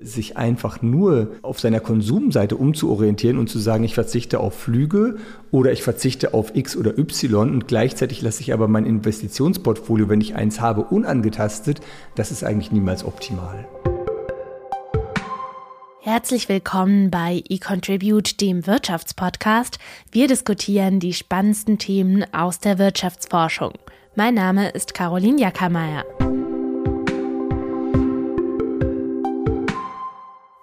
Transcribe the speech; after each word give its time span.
sich 0.00 0.36
einfach 0.36 0.82
nur 0.82 1.32
auf 1.42 1.60
seiner 1.60 1.80
Konsumseite 1.80 2.56
umzuorientieren 2.56 3.38
und 3.38 3.48
zu 3.48 3.58
sagen, 3.58 3.84
ich 3.84 3.94
verzichte 3.94 4.40
auf 4.40 4.54
Flüge 4.54 5.16
oder 5.50 5.72
ich 5.72 5.82
verzichte 5.82 6.32
auf 6.34 6.56
X 6.56 6.76
oder 6.76 6.98
Y 6.98 7.50
und 7.50 7.68
gleichzeitig 7.68 8.22
lasse 8.22 8.40
ich 8.40 8.52
aber 8.52 8.66
mein 8.66 8.86
Investitionsportfolio, 8.86 10.08
wenn 10.08 10.20
ich 10.20 10.34
eins 10.34 10.60
habe, 10.60 10.82
unangetastet, 10.82 11.80
das 12.14 12.30
ist 12.30 12.44
eigentlich 12.44 12.72
niemals 12.72 13.04
optimal. 13.04 13.68
Herzlich 16.02 16.48
willkommen 16.48 17.10
bei 17.10 17.42
eContribute, 17.48 18.40
dem 18.40 18.66
Wirtschaftspodcast. 18.66 19.78
Wir 20.10 20.28
diskutieren 20.28 20.98
die 20.98 21.12
spannendsten 21.12 21.78
Themen 21.78 22.24
aus 22.32 22.58
der 22.58 22.78
Wirtschaftsforschung. 22.78 23.74
Mein 24.16 24.34
Name 24.34 24.70
ist 24.70 24.94
Caroline 24.94 25.38
Jackermeier. 25.38 26.04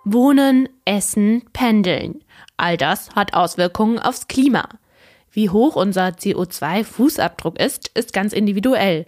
Wohnen, 0.10 0.70
Essen, 0.86 1.44
Pendeln. 1.52 2.24
All 2.56 2.78
das 2.78 3.10
hat 3.14 3.34
Auswirkungen 3.34 4.00
aufs 4.00 4.30
Klima. 4.30 4.70
Wie 5.32 5.50
hoch 5.50 5.76
unser 5.76 6.08
CO2-Fußabdruck 6.12 7.60
ist, 7.60 7.90
ist 7.94 8.14
ganz 8.14 8.32
individuell. 8.32 9.06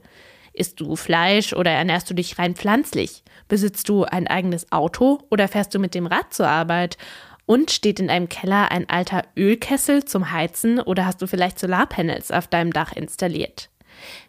Isst 0.52 0.82
du 0.82 0.98
Fleisch 0.98 1.54
oder 1.54 1.72
ernährst 1.72 2.10
du 2.10 2.14
dich 2.14 2.38
rein 2.38 2.54
pflanzlich? 2.54 3.24
Besitzt 3.48 3.88
du 3.88 4.04
ein 4.04 4.28
eigenes 4.28 4.74
Auto 4.74 5.20
oder 5.30 5.48
fährst 5.48 5.74
du 5.74 5.80
mit 5.80 5.96
dem 5.96 6.06
Rad 6.06 6.34
zur 6.34 6.50
Arbeit? 6.50 6.98
Und 7.46 7.72
steht 7.72 8.02
in 8.02 8.10
deinem 8.10 8.28
Keller 8.28 8.70
ein 8.70 8.90
alter 8.90 9.24
Ölkessel 9.38 10.04
zum 10.04 10.34
Heizen 10.34 10.82
oder 10.82 11.06
hast 11.06 11.22
du 11.22 11.28
vielleicht 11.28 11.60
Solarpanels 11.60 12.30
auf 12.30 12.48
deinem 12.48 12.74
Dach 12.74 12.92
installiert? 12.92 13.70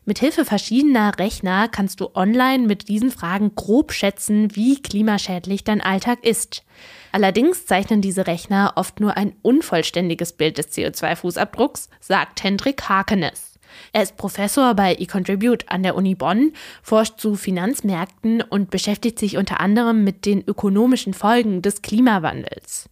Mithilfe 0.05 0.45
verschiedener 0.45 1.19
Rechner 1.19 1.69
kannst 1.69 2.01
du 2.01 2.11
online 2.15 2.67
mit 2.67 2.89
diesen 2.89 3.11
Fragen 3.11 3.55
grob 3.55 3.93
schätzen, 3.93 4.55
wie 4.57 4.81
klimaschädlich 4.81 5.65
dein 5.65 5.81
Alltag 5.81 6.25
ist. 6.25 6.65
Allerdings 7.13 7.67
zeichnen 7.67 8.01
diese 8.01 8.27
Rechner 8.27 8.73
oft 8.77 9.01
nur 9.01 9.17
ein 9.17 9.35
unvollständiges 9.43 10.33
Bild 10.33 10.59
des 10.59 10.73
CO2-Fußabdrucks, 10.73 11.89
sagt 12.01 12.43
Hendrik 12.43 12.89
Hakenes. 12.89 13.59
Er 13.93 14.03
ist 14.03 14.17
Professor 14.17 14.75
bei 14.75 14.95
eContribute 14.95 15.69
an 15.69 15.83
der 15.83 15.95
Uni 15.95 16.15
Bonn, 16.15 16.53
forscht 16.83 17.19
zu 17.19 17.35
Finanzmärkten 17.35 18.43
und 18.43 18.71
beschäftigt 18.71 19.19
sich 19.19 19.37
unter 19.37 19.61
anderem 19.61 20.05
mit 20.05 20.27
den 20.27 20.47
ökonomischen 20.47 21.15
Folgen 21.15 21.63
des 21.63 21.83
Klimawandels. 21.83 22.89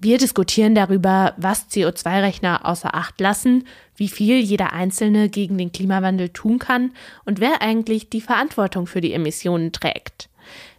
Wir 0.00 0.18
diskutieren 0.18 0.76
darüber, 0.76 1.34
was 1.38 1.68
CO2-Rechner 1.70 2.64
außer 2.64 2.94
Acht 2.94 3.20
lassen, 3.20 3.66
wie 3.96 4.06
viel 4.06 4.38
jeder 4.38 4.72
Einzelne 4.72 5.28
gegen 5.28 5.58
den 5.58 5.72
Klimawandel 5.72 6.28
tun 6.28 6.60
kann 6.60 6.92
und 7.24 7.40
wer 7.40 7.62
eigentlich 7.62 8.08
die 8.08 8.20
Verantwortung 8.20 8.86
für 8.86 9.00
die 9.00 9.12
Emissionen 9.12 9.72
trägt. 9.72 10.28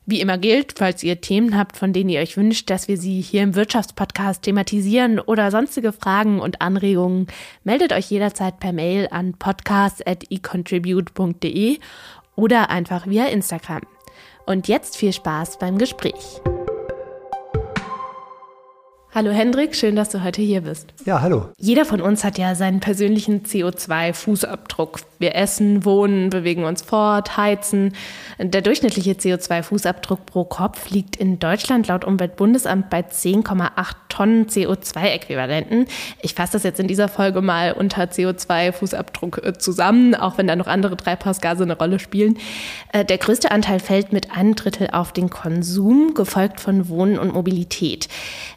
Wie 0.06 0.22
immer 0.22 0.38
gilt, 0.38 0.76
falls 0.78 1.04
ihr 1.04 1.20
Themen 1.22 1.58
habt, 1.58 1.76
von 1.76 1.92
denen 1.94 2.10
ihr 2.10 2.22
euch 2.22 2.38
wünscht, 2.38 2.70
dass 2.70 2.88
wir 2.88 2.98
sie 2.98 3.20
hier 3.22 3.42
im 3.44 3.56
Wirtschaftspodcast 3.56 4.42
thematisieren 4.42 5.20
oder 5.20 5.52
sonstige 5.52 5.92
Fragen 5.92 6.40
und 6.40 6.62
Anregungen, 6.62 7.28
meldet 7.64 7.92
euch 7.94 8.10
jederzeit 8.10 8.60
per 8.60 8.72
Mail 8.72 9.10
an 9.12 9.34
podcast.econtribute.de 9.34 11.80
oder 12.36 12.70
einfach 12.70 13.06
via 13.06 13.26
Instagram. 13.26 13.82
Und 14.46 14.70
jetzt 14.70 14.98
viel 14.98 15.14
Spaß 15.14 15.60
beim 15.60 15.78
Gespräch. 15.78 16.42
Hallo 19.12 19.32
Hendrik, 19.32 19.76
schön, 19.76 19.96
dass 19.96 20.10
du 20.10 20.24
heute 20.24 20.44
hier 20.44 20.62
bist. 20.62 20.94
Ja, 21.04 21.22
hallo. 21.22 21.50
Jeder 21.58 21.84
von 21.84 22.00
uns 22.00 22.24
hat 22.24 22.38
ja 22.38 22.54
seinen 22.54 22.80
persönlichen 22.80 23.42
CO2-Fußabdruck. 23.42 25.00
Wir 25.20 25.36
essen, 25.36 25.84
wohnen, 25.84 26.30
bewegen 26.30 26.64
uns 26.64 26.82
fort, 26.82 27.36
heizen. 27.36 27.94
Der 28.38 28.62
durchschnittliche 28.62 29.12
CO2-Fußabdruck 29.12 30.26
pro 30.26 30.46
Kopf 30.46 30.90
liegt 30.90 31.18
in 31.18 31.40
Deutschland 31.40 31.88
laut 31.88 32.06
Umweltbundesamt 32.06 32.90
bei 32.90 33.02
10,8 33.02 33.70
Tonnen 34.08 34.48
CO2-Äquivalenten. 34.48 35.88
Ich 36.22 36.36
fasse 36.36 36.54
das 36.54 36.64
jetzt 36.64 36.80
in 36.80 36.88
dieser 36.88 37.10
Folge 37.10 37.42
mal 37.42 37.74
unter 37.74 38.04
CO2-Fußabdruck 38.04 39.46
äh, 39.46 39.58
zusammen, 39.58 40.16
auch 40.16 40.38
wenn 40.38 40.48
da 40.48 40.56
noch 40.56 40.68
andere 40.68 40.96
Treibhausgase 40.96 41.64
eine 41.64 41.78
Rolle 41.78 42.00
spielen. 42.00 42.38
Äh, 42.94 43.04
der 43.04 43.18
größte 43.18 43.52
Anteil 43.52 43.80
fällt 43.80 44.14
mit 44.14 44.32
einem 44.32 44.56
Drittel 44.56 44.90
auf 44.92 45.12
den 45.12 45.30
Konsum, 45.30 46.14
gefolgt 46.14 46.62
von 46.62 46.88
Wohnen 46.88 47.20
und 47.20 47.34
Mobilität. 47.34 48.08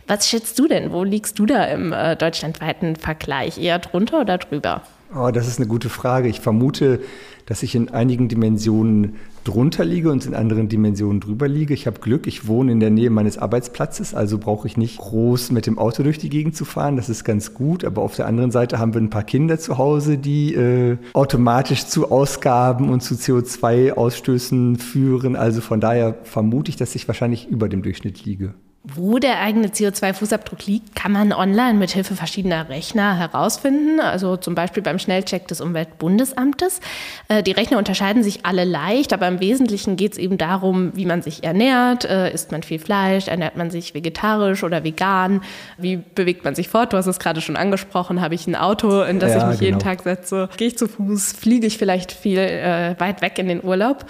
Was 0.07 0.29
schätzt 0.29 0.59
du 0.61 0.69
denn? 0.69 0.93
Wo 0.93 1.03
liegst 1.03 1.41
du 1.41 1.47
da 1.47 1.65
im 1.65 1.93
äh, 1.93 2.15
deutschlandweiten 2.15 2.95
Vergleich? 2.95 3.59
Eher 3.59 3.81
drunter 3.81 4.21
oder 4.21 4.39
drüber? 4.39 4.83
Oh, 5.15 5.31
das 5.31 5.47
ist 5.47 5.59
eine 5.59 5.69
gute 5.69 5.91
Frage. 5.91 6.29
Ich 6.29 6.41
vermute, 6.41 7.01
dass 7.45 7.63
ich 7.63 7.75
in 7.75 7.91
einigen 7.91 8.29
Dimensionen 8.29 9.17
drunter 9.45 9.85
liege 9.85 10.11
und 10.11 10.25
in 10.25 10.35
anderen 10.35 10.71
Dimensionen 10.71 11.21
drüber 11.21 11.49
liege. 11.49 11.75
Ich 11.75 11.87
habe 11.87 12.01
Glück, 12.01 12.27
ich 12.27 12.47
wohne 12.47 12.73
in 12.73 12.81
der 12.81 12.89
Nähe 12.89 13.11
meines 13.11 13.37
Arbeitsplatzes, 13.37 14.15
also 14.15 14.39
brauche 14.39 14.67
ich 14.67 14.79
nicht 14.79 14.99
groß 14.99 15.51
mit 15.51 15.67
dem 15.67 15.79
Auto 15.79 16.03
durch 16.03 16.17
die 16.17 16.31
Gegend 16.31 16.57
zu 16.57 16.65
fahren. 16.65 16.97
Das 16.97 17.11
ist 17.11 17.25
ganz 17.25 17.53
gut. 17.53 17.85
Aber 17.85 18.01
auf 18.01 18.17
der 18.17 18.27
anderen 18.27 18.53
Seite 18.53 18.79
haben 18.79 18.95
wir 18.95 19.03
ein 19.03 19.11
paar 19.11 19.25
Kinder 19.25 19.59
zu 19.59 19.77
Hause, 19.77 20.17
die 20.17 20.55
äh, 20.55 20.97
automatisch 21.13 21.87
zu 21.87 22.11
Ausgaben 22.11 22.89
und 22.89 23.03
zu 23.03 23.15
CO2-Ausstößen 23.15 24.79
führen. 24.79 25.37
Also 25.37 25.61
von 25.61 25.81
daher 25.81 26.15
vermute 26.23 26.71
ich, 26.71 26.77
dass 26.77 26.95
ich 26.95 27.07
wahrscheinlich 27.07 27.49
über 27.49 27.69
dem 27.69 27.83
Durchschnitt 27.83 28.25
liege. 28.25 28.55
Wo 28.85 29.21
der 29.21 29.39
eigene 29.41 29.69
CO2-Fußabdruck 29.69 30.67
liegt, 30.67 30.97
kann 30.97 31.13
man 31.13 31.33
online 31.33 31.75
mit 31.75 31.93
Hilfe 31.93 32.17
verschiedener 32.17 32.69
Rechner 32.69 33.17
herausfinden, 33.17 34.01
also 34.01 34.37
zum 34.37 34.57
Beispiel 34.57 34.83
beim 34.83 34.99
Schnellcheck 34.99 35.47
des 35.47 35.61
Umweltbundesamtes. 35.61 36.81
Äh, 37.29 37.45
die 37.45 37.53
Rechner 37.53 37.79
unterscheiden 37.79 38.25
sich 38.25 38.45
alle 38.45 38.65
leicht, 38.65 39.13
aber 39.13 39.29
im 39.29 39.39
Wesentlichen 39.39 39.95
geht 39.95 40.15
es 40.15 40.19
eben 40.19 40.37
darum, 40.37 40.91
wie 40.97 41.07
man 41.07 41.23
sich 41.23 41.45
ernährt. 41.45 42.05
Äh, 42.05 42.33
isst 42.33 42.51
man 42.51 42.65
viel 42.65 42.81
Fleisch? 42.81 43.29
Ernährt 43.29 43.57
man 43.57 43.71
sich 43.71 43.95
vegetarisch 43.95 44.65
oder 44.65 44.83
vegan? 44.83 45.43
Wie 45.79 45.99
bewegt 45.99 46.45
man 46.45 46.57
sich 46.57 46.69
fort? 46.69 46.93
Du 46.93 46.97
hast 46.97 47.07
es 47.07 47.21
gerade 47.21 47.41
schon 47.41 47.55
angesprochen. 47.55 48.21
Habe 48.21 48.35
ich 48.35 48.49
ein 48.49 48.57
Auto, 48.57 49.03
in 49.03 49.21
das 49.21 49.31
ja, 49.31 49.39
ich 49.39 49.45
mich 49.45 49.59
genau. 49.61 49.69
jeden 49.69 49.79
Tag 49.79 50.03
setze? 50.03 50.49
Gehe 50.57 50.67
ich 50.67 50.77
zu 50.77 50.89
Fuß? 50.89 51.35
Fliege 51.35 51.69
ich 51.69 51.79
vielleicht 51.79 52.11
viel 52.11 52.39
äh, 52.39 52.97
weit 52.99 53.23
weg 53.23 53.39
in 53.39 53.47
den 53.47 53.63
Urlaub? 53.63 54.07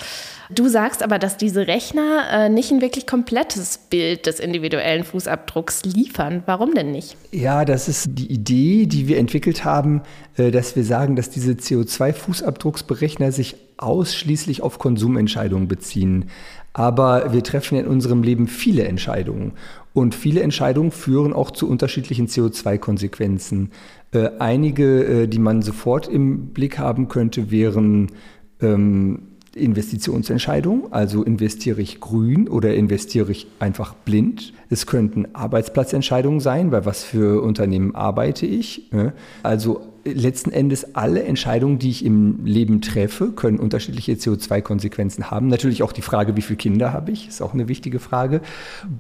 Du 0.55 0.69
sagst 0.69 1.03
aber, 1.03 1.19
dass 1.19 1.37
diese 1.37 1.67
Rechner 1.67 2.25
äh, 2.31 2.49
nicht 2.49 2.71
ein 2.71 2.81
wirklich 2.81 3.07
komplettes 3.07 3.79
Bild 3.79 4.27
des 4.27 4.41
individuellen 4.41 5.05
Fußabdrucks 5.05 5.85
liefern. 5.85 6.43
Warum 6.47 6.75
denn 6.75 6.93
nicht? 6.93 7.17
Ja, 7.31 7.65
das 7.65 7.89
ist 7.89 8.11
die 8.13 8.31
Idee, 8.31 8.87
die 8.87 9.09
wir 9.09 9.19
entwickelt 9.19 9.65
haben, 9.65 10.03
äh, 10.37 10.51
dass 10.51 10.77
wir 10.77 10.85
sagen, 10.85 11.17
dass 11.17 11.31
diese 11.31 11.53
CO2-Fußabdrucksberechner 11.53 13.33
sich 13.33 13.57
ausschließlich 13.79 14.63
auf 14.63 14.79
Konsumentscheidungen 14.79 15.69
beziehen. 15.69 16.27
Aber 16.73 17.33
wir 17.33 17.43
treffen 17.43 17.79
in 17.79 17.87
unserem 17.87 18.23
Leben 18.23 18.47
viele 18.47 18.85
Entscheidungen. 18.85 19.53
Und 19.95 20.15
viele 20.15 20.43
Entscheidungen 20.43 20.91
führen 20.91 21.33
auch 21.33 21.51
zu 21.51 21.69
unterschiedlichen 21.69 22.29
CO2-Konsequenzen. 22.29 23.71
Äh, 24.13 24.31
einige, 24.39 25.05
äh, 25.05 25.27
die 25.27 25.39
man 25.39 25.63
sofort 25.63 26.09
im 26.09 26.49
Blick 26.49 26.79
haben 26.79 27.09
könnte, 27.09 27.51
wären 27.51 28.09
ähm, 28.61 29.32
Investitionsentscheidung, 29.55 30.93
also 30.93 31.23
investiere 31.23 31.81
ich 31.81 32.01
grün 32.01 32.49
oder 32.49 32.75
investiere 32.75 33.31
ich 33.31 33.47
einfach 33.59 33.95
blind. 33.95 34.55
Es 34.71 34.87
könnten 34.87 35.35
Arbeitsplatzentscheidungen 35.35 36.41
sein, 36.41 36.71
bei 36.71 36.87
was 36.87 37.05
für 37.05 37.43
Unternehmen 37.43 37.95
arbeite 37.95 38.47
ich. 38.47 38.91
Ne? 38.93 39.13
Also 39.43 39.93
letzten 40.05 40.51
Endes 40.51 40.95
alle 40.95 41.23
Entscheidungen, 41.23 41.79
die 41.79 41.91
ich 41.91 42.05
im 42.05 42.45
Leben 42.45 42.81
treffe, 42.81 43.33
können 43.33 43.59
unterschiedliche 43.59 44.13
CO2-Konsequenzen 44.13 45.31
haben. 45.31 45.49
Natürlich 45.49 45.83
auch 45.83 45.93
die 45.93 46.03
Frage, 46.03 46.37
wie 46.37 46.43
viele 46.43 46.57
Kinder 46.57 46.93
habe 46.93 47.13
ich, 47.13 47.29
ist 47.29 47.43
auch 47.43 47.55
eine 47.55 47.69
wichtige 47.69 47.99
Frage. 47.99 48.41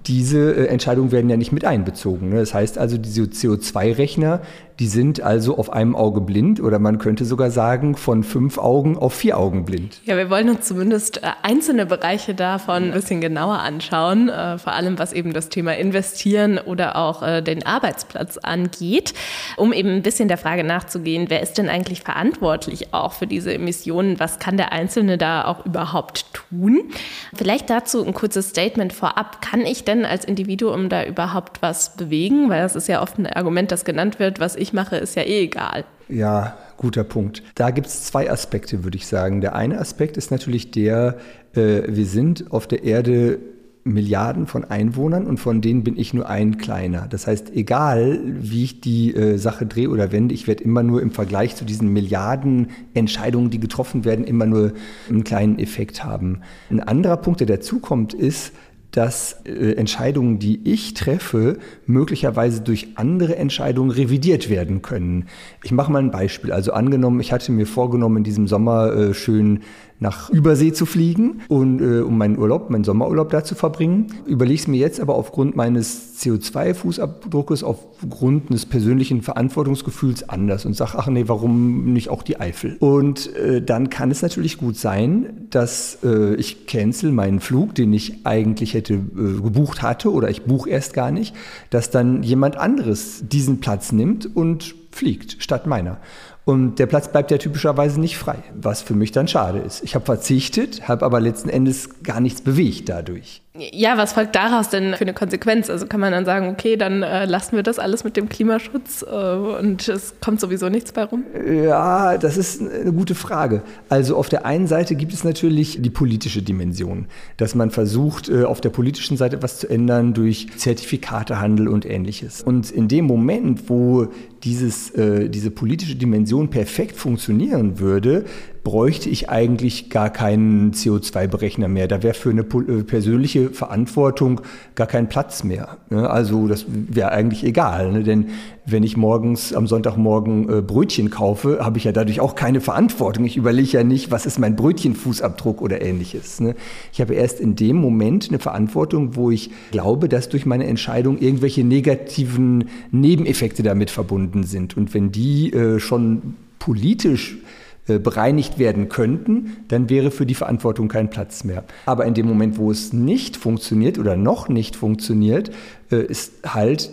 Diese 0.06 0.54
äh, 0.54 0.66
Entscheidungen 0.66 1.10
werden 1.10 1.28
ja 1.30 1.36
nicht 1.36 1.52
mit 1.52 1.64
einbezogen. 1.64 2.28
Ne? 2.30 2.36
Das 2.36 2.54
heißt 2.54 2.78
also, 2.78 2.98
diese 2.98 3.22
CO2-Rechner, 3.22 4.42
die 4.78 4.86
sind 4.86 5.20
also 5.20 5.58
auf 5.58 5.72
einem 5.72 5.94
Auge 5.94 6.20
blind 6.20 6.60
oder 6.60 6.78
man 6.78 6.98
könnte 6.98 7.24
sogar 7.24 7.50
sagen, 7.50 7.96
von 7.96 8.24
fünf 8.24 8.58
Augen 8.58 8.96
auf 8.96 9.14
vier 9.14 9.38
Augen 9.38 9.64
blind. 9.64 10.00
Ja, 10.04 10.16
wir 10.16 10.30
wollen 10.30 10.48
uns 10.48 10.66
zumindest 10.66 11.22
äh, 11.22 11.28
einzelne 11.42 11.86
Bereiche 11.86 12.34
davon 12.34 12.84
ein 12.84 12.92
bisschen 12.92 13.20
genauer 13.20 13.58
anschauen, 13.58 14.28
äh, 14.28 14.58
vor 14.58 14.72
allem 14.72 14.98
was 14.98 15.12
eben 15.12 15.32
das 15.32 15.48
Thema 15.48 15.76
Investieren 15.76 16.58
oder 16.58 16.96
auch 16.96 17.22
den 17.42 17.64
Arbeitsplatz 17.64 18.36
angeht, 18.38 19.14
um 19.56 19.72
eben 19.72 19.90
ein 19.90 20.02
bisschen 20.02 20.28
der 20.28 20.38
Frage 20.38 20.64
nachzugehen, 20.64 21.26
wer 21.28 21.42
ist 21.42 21.58
denn 21.58 21.68
eigentlich 21.68 22.02
verantwortlich 22.02 22.92
auch 22.92 23.12
für 23.12 23.26
diese 23.26 23.52
Emissionen? 23.52 24.18
Was 24.18 24.38
kann 24.38 24.56
der 24.56 24.72
Einzelne 24.72 25.18
da 25.18 25.44
auch 25.44 25.64
überhaupt 25.64 26.26
tun? 26.32 26.90
Vielleicht 27.34 27.70
dazu 27.70 28.04
ein 28.04 28.14
kurzes 28.14 28.48
Statement 28.48 28.92
vorab. 28.92 29.40
Kann 29.42 29.60
ich 29.60 29.84
denn 29.84 30.04
als 30.04 30.24
Individuum 30.24 30.88
da 30.88 31.04
überhaupt 31.04 31.62
was 31.62 31.96
bewegen? 31.96 32.50
Weil 32.50 32.62
das 32.62 32.76
ist 32.76 32.88
ja 32.88 33.02
oft 33.02 33.18
ein 33.18 33.26
Argument, 33.26 33.70
das 33.70 33.84
genannt 33.84 34.18
wird, 34.18 34.40
was 34.40 34.56
ich 34.62 34.72
mache, 34.72 34.96
ist 34.96 35.16
ja 35.16 35.22
eh 35.22 35.44
egal. 35.44 35.84
Ja, 36.08 36.56
guter 36.76 37.04
Punkt. 37.04 37.42
Da 37.54 37.70
gibt 37.70 37.86
es 37.86 38.04
zwei 38.04 38.30
Aspekte, 38.30 38.84
würde 38.84 38.96
ich 38.96 39.06
sagen. 39.06 39.40
Der 39.40 39.54
eine 39.54 39.78
Aspekt 39.78 40.16
ist 40.16 40.30
natürlich 40.30 40.70
der, 40.70 41.18
äh, 41.54 41.82
wir 41.86 42.06
sind 42.06 42.50
auf 42.52 42.66
der 42.66 42.84
Erde 42.84 43.38
Milliarden 43.84 44.46
von 44.46 44.64
Einwohnern 44.64 45.26
und 45.26 45.38
von 45.38 45.60
denen 45.60 45.82
bin 45.82 45.98
ich 45.98 46.14
nur 46.14 46.28
ein 46.28 46.56
kleiner. 46.56 47.08
Das 47.08 47.26
heißt, 47.26 47.52
egal 47.54 48.20
wie 48.24 48.62
ich 48.62 48.80
die 48.80 49.14
äh, 49.14 49.38
Sache 49.38 49.66
drehe 49.66 49.90
oder 49.90 50.12
wende, 50.12 50.34
ich 50.34 50.46
werde 50.46 50.62
immer 50.62 50.84
nur 50.84 51.02
im 51.02 51.10
Vergleich 51.10 51.56
zu 51.56 51.64
diesen 51.64 51.88
Milliarden 51.88 52.68
Entscheidungen, 52.94 53.50
die 53.50 53.58
getroffen 53.58 54.04
werden, 54.04 54.24
immer 54.24 54.46
nur 54.46 54.72
einen 55.08 55.24
kleinen 55.24 55.58
Effekt 55.58 56.04
haben. 56.04 56.42
Ein 56.70 56.80
anderer 56.80 57.16
Punkt, 57.16 57.40
der 57.40 57.48
dazukommt, 57.48 58.14
ist, 58.14 58.52
dass 58.92 59.40
äh, 59.44 59.72
Entscheidungen, 59.72 60.38
die 60.38 60.60
ich 60.70 60.94
treffe, 60.94 61.58
möglicherweise 61.86 62.60
durch 62.60 62.88
andere 62.96 63.36
Entscheidungen 63.36 63.90
revidiert 63.90 64.48
werden 64.48 64.82
können. 64.82 65.26
Ich 65.64 65.72
mache 65.72 65.90
mal 65.90 65.98
ein 65.98 66.10
Beispiel. 66.10 66.52
Also 66.52 66.72
angenommen, 66.72 67.18
ich 67.20 67.32
hatte 67.32 67.52
mir 67.52 67.66
vorgenommen, 67.66 68.18
in 68.18 68.24
diesem 68.24 68.46
Sommer 68.46 68.92
äh, 68.92 69.14
schön 69.14 69.60
nach 70.02 70.28
Übersee 70.30 70.72
zu 70.72 70.84
fliegen 70.84 71.42
und 71.48 71.80
äh, 71.80 72.00
um 72.00 72.18
meinen 72.18 72.36
Urlaub, 72.36 72.70
meinen 72.70 72.84
Sommerurlaub 72.84 73.30
da 73.30 73.44
zu 73.44 73.54
verbringen. 73.54 74.08
Überlege 74.26 74.60
es 74.60 74.66
mir 74.66 74.78
jetzt 74.78 75.00
aber 75.00 75.14
aufgrund 75.14 75.56
meines 75.56 76.20
CO2-Fußabdruckes, 76.20 77.62
aufgrund 77.62 78.52
des 78.52 78.66
persönlichen 78.66 79.22
Verantwortungsgefühls 79.22 80.28
anders 80.28 80.66
und 80.66 80.74
sage, 80.74 80.92
ach 80.96 81.06
nee, 81.06 81.24
warum 81.28 81.92
nicht 81.92 82.10
auch 82.10 82.24
die 82.24 82.40
Eifel? 82.40 82.76
Und 82.80 83.34
äh, 83.36 83.62
dann 83.62 83.90
kann 83.90 84.10
es 84.10 84.22
natürlich 84.22 84.58
gut 84.58 84.76
sein, 84.76 85.46
dass 85.50 85.98
äh, 86.02 86.34
ich 86.34 86.66
cancel 86.66 87.12
meinen 87.12 87.38
Flug, 87.38 87.74
den 87.76 87.92
ich 87.92 88.26
eigentlich 88.26 88.74
hätte 88.74 88.94
äh, 88.94 89.40
gebucht 89.40 89.82
hatte 89.82 90.12
oder 90.12 90.30
ich 90.30 90.42
buche 90.42 90.68
erst 90.68 90.94
gar 90.94 91.12
nicht, 91.12 91.34
dass 91.70 91.90
dann 91.90 92.24
jemand 92.24 92.56
anderes 92.56 93.22
diesen 93.28 93.60
Platz 93.60 93.92
nimmt 93.92 94.34
und 94.34 94.74
fliegt 94.90 95.36
statt 95.38 95.66
meiner. 95.66 95.98
Und 96.44 96.78
der 96.80 96.86
Platz 96.86 97.08
bleibt 97.08 97.30
ja 97.30 97.38
typischerweise 97.38 98.00
nicht 98.00 98.18
frei, 98.18 98.42
was 98.54 98.82
für 98.82 98.94
mich 98.94 99.12
dann 99.12 99.28
schade 99.28 99.58
ist. 99.60 99.82
Ich 99.84 99.94
habe 99.94 100.04
verzichtet, 100.04 100.88
habe 100.88 101.04
aber 101.04 101.20
letzten 101.20 101.48
Endes 101.48 102.02
gar 102.02 102.20
nichts 102.20 102.40
bewegt 102.40 102.88
dadurch. 102.88 103.42
Ja, 103.54 103.98
was 103.98 104.14
folgt 104.14 104.34
daraus 104.34 104.70
denn 104.70 104.94
für 104.94 105.02
eine 105.02 105.12
Konsequenz? 105.12 105.68
Also 105.68 105.86
kann 105.86 106.00
man 106.00 106.10
dann 106.10 106.24
sagen, 106.24 106.48
okay, 106.48 106.76
dann 106.78 107.02
äh, 107.02 107.26
lassen 107.26 107.54
wir 107.54 107.62
das 107.62 107.78
alles 107.78 108.02
mit 108.02 108.16
dem 108.16 108.30
Klimaschutz 108.30 109.02
äh, 109.02 109.14
und 109.14 109.88
es 109.88 110.14
kommt 110.24 110.40
sowieso 110.40 110.70
nichts 110.70 110.92
bei 110.92 111.04
rum? 111.04 111.24
Ja, 111.46 112.16
das 112.16 112.38
ist 112.38 112.62
eine 112.62 112.94
gute 112.94 113.14
Frage. 113.14 113.62
Also 113.90 114.16
auf 114.16 114.30
der 114.30 114.46
einen 114.46 114.66
Seite 114.66 114.94
gibt 114.94 115.12
es 115.12 115.22
natürlich 115.22 115.82
die 115.82 115.90
politische 115.90 116.40
Dimension, 116.40 117.08
dass 117.36 117.54
man 117.54 117.70
versucht, 117.70 118.30
äh, 118.30 118.44
auf 118.44 118.62
der 118.62 118.70
politischen 118.70 119.18
Seite 119.18 119.36
etwas 119.36 119.58
zu 119.58 119.68
ändern 119.68 120.14
durch 120.14 120.46
Zertifikatehandel 120.56 121.68
und 121.68 121.84
ähnliches. 121.84 122.40
Und 122.40 122.70
in 122.70 122.88
dem 122.88 123.04
Moment, 123.04 123.68
wo 123.68 124.08
dieses, 124.44 124.90
äh, 124.92 125.28
diese 125.28 125.50
politische 125.50 125.96
Dimension 125.96 126.48
perfekt 126.48 126.96
funktionieren 126.96 127.78
würde, 127.78 128.24
bräuchte 128.64 129.08
ich 129.08 129.28
eigentlich 129.28 129.90
gar 129.90 130.10
keinen 130.10 130.72
CO2-Berechner 130.72 131.66
mehr. 131.66 131.88
Da 131.88 132.02
wäre 132.02 132.14
für 132.14 132.30
eine 132.30 132.42
äh, 132.42 132.82
persönliche 132.84 133.50
Verantwortung 133.50 134.40
gar 134.74 134.86
kein 134.86 135.08
Platz 135.08 135.42
mehr. 135.42 135.78
Ne? 135.90 136.08
Also 136.08 136.46
das 136.46 136.66
wäre 136.68 137.10
eigentlich 137.10 137.44
egal, 137.44 137.92
ne? 137.92 138.02
denn 138.04 138.26
wenn 138.64 138.84
ich 138.84 138.96
morgens 138.96 139.52
am 139.52 139.66
Sonntagmorgen 139.66 140.48
äh, 140.48 140.62
Brötchen 140.62 141.10
kaufe, 141.10 141.58
habe 141.60 141.78
ich 141.78 141.84
ja 141.84 141.90
dadurch 141.90 142.20
auch 142.20 142.36
keine 142.36 142.60
Verantwortung. 142.60 143.24
Ich 143.24 143.36
überlege 143.36 143.72
ja 143.72 143.84
nicht, 143.84 144.12
was 144.12 144.26
ist 144.26 144.38
mein 144.38 144.54
Brötchenfußabdruck 144.54 145.60
oder 145.60 145.82
ähnliches. 145.82 146.38
Ne? 146.38 146.54
Ich 146.92 147.00
habe 147.00 147.14
erst 147.14 147.40
in 147.40 147.56
dem 147.56 147.76
Moment 147.76 148.28
eine 148.28 148.38
Verantwortung, 148.38 149.16
wo 149.16 149.32
ich 149.32 149.50
glaube, 149.72 150.08
dass 150.08 150.28
durch 150.28 150.46
meine 150.46 150.66
Entscheidung 150.66 151.18
irgendwelche 151.18 151.64
negativen 151.64 152.68
Nebeneffekte 152.92 153.64
damit 153.64 153.90
verbunden 153.90 154.44
sind. 154.44 154.76
Und 154.76 154.94
wenn 154.94 155.10
die 155.10 155.52
äh, 155.52 155.80
schon 155.80 156.36
politisch 156.60 157.38
bereinigt 157.86 158.58
werden 158.58 158.88
könnten, 158.88 159.56
dann 159.68 159.90
wäre 159.90 160.10
für 160.10 160.24
die 160.24 160.34
Verantwortung 160.34 160.88
kein 160.88 161.10
Platz 161.10 161.44
mehr. 161.44 161.64
Aber 161.84 162.06
in 162.06 162.14
dem 162.14 162.26
Moment, 162.26 162.56
wo 162.56 162.70
es 162.70 162.92
nicht 162.92 163.36
funktioniert 163.36 163.98
oder 163.98 164.16
noch 164.16 164.48
nicht 164.48 164.76
funktioniert, 164.76 165.48
äh, 165.48 165.52
ist 165.96 166.32
halt 166.46 166.90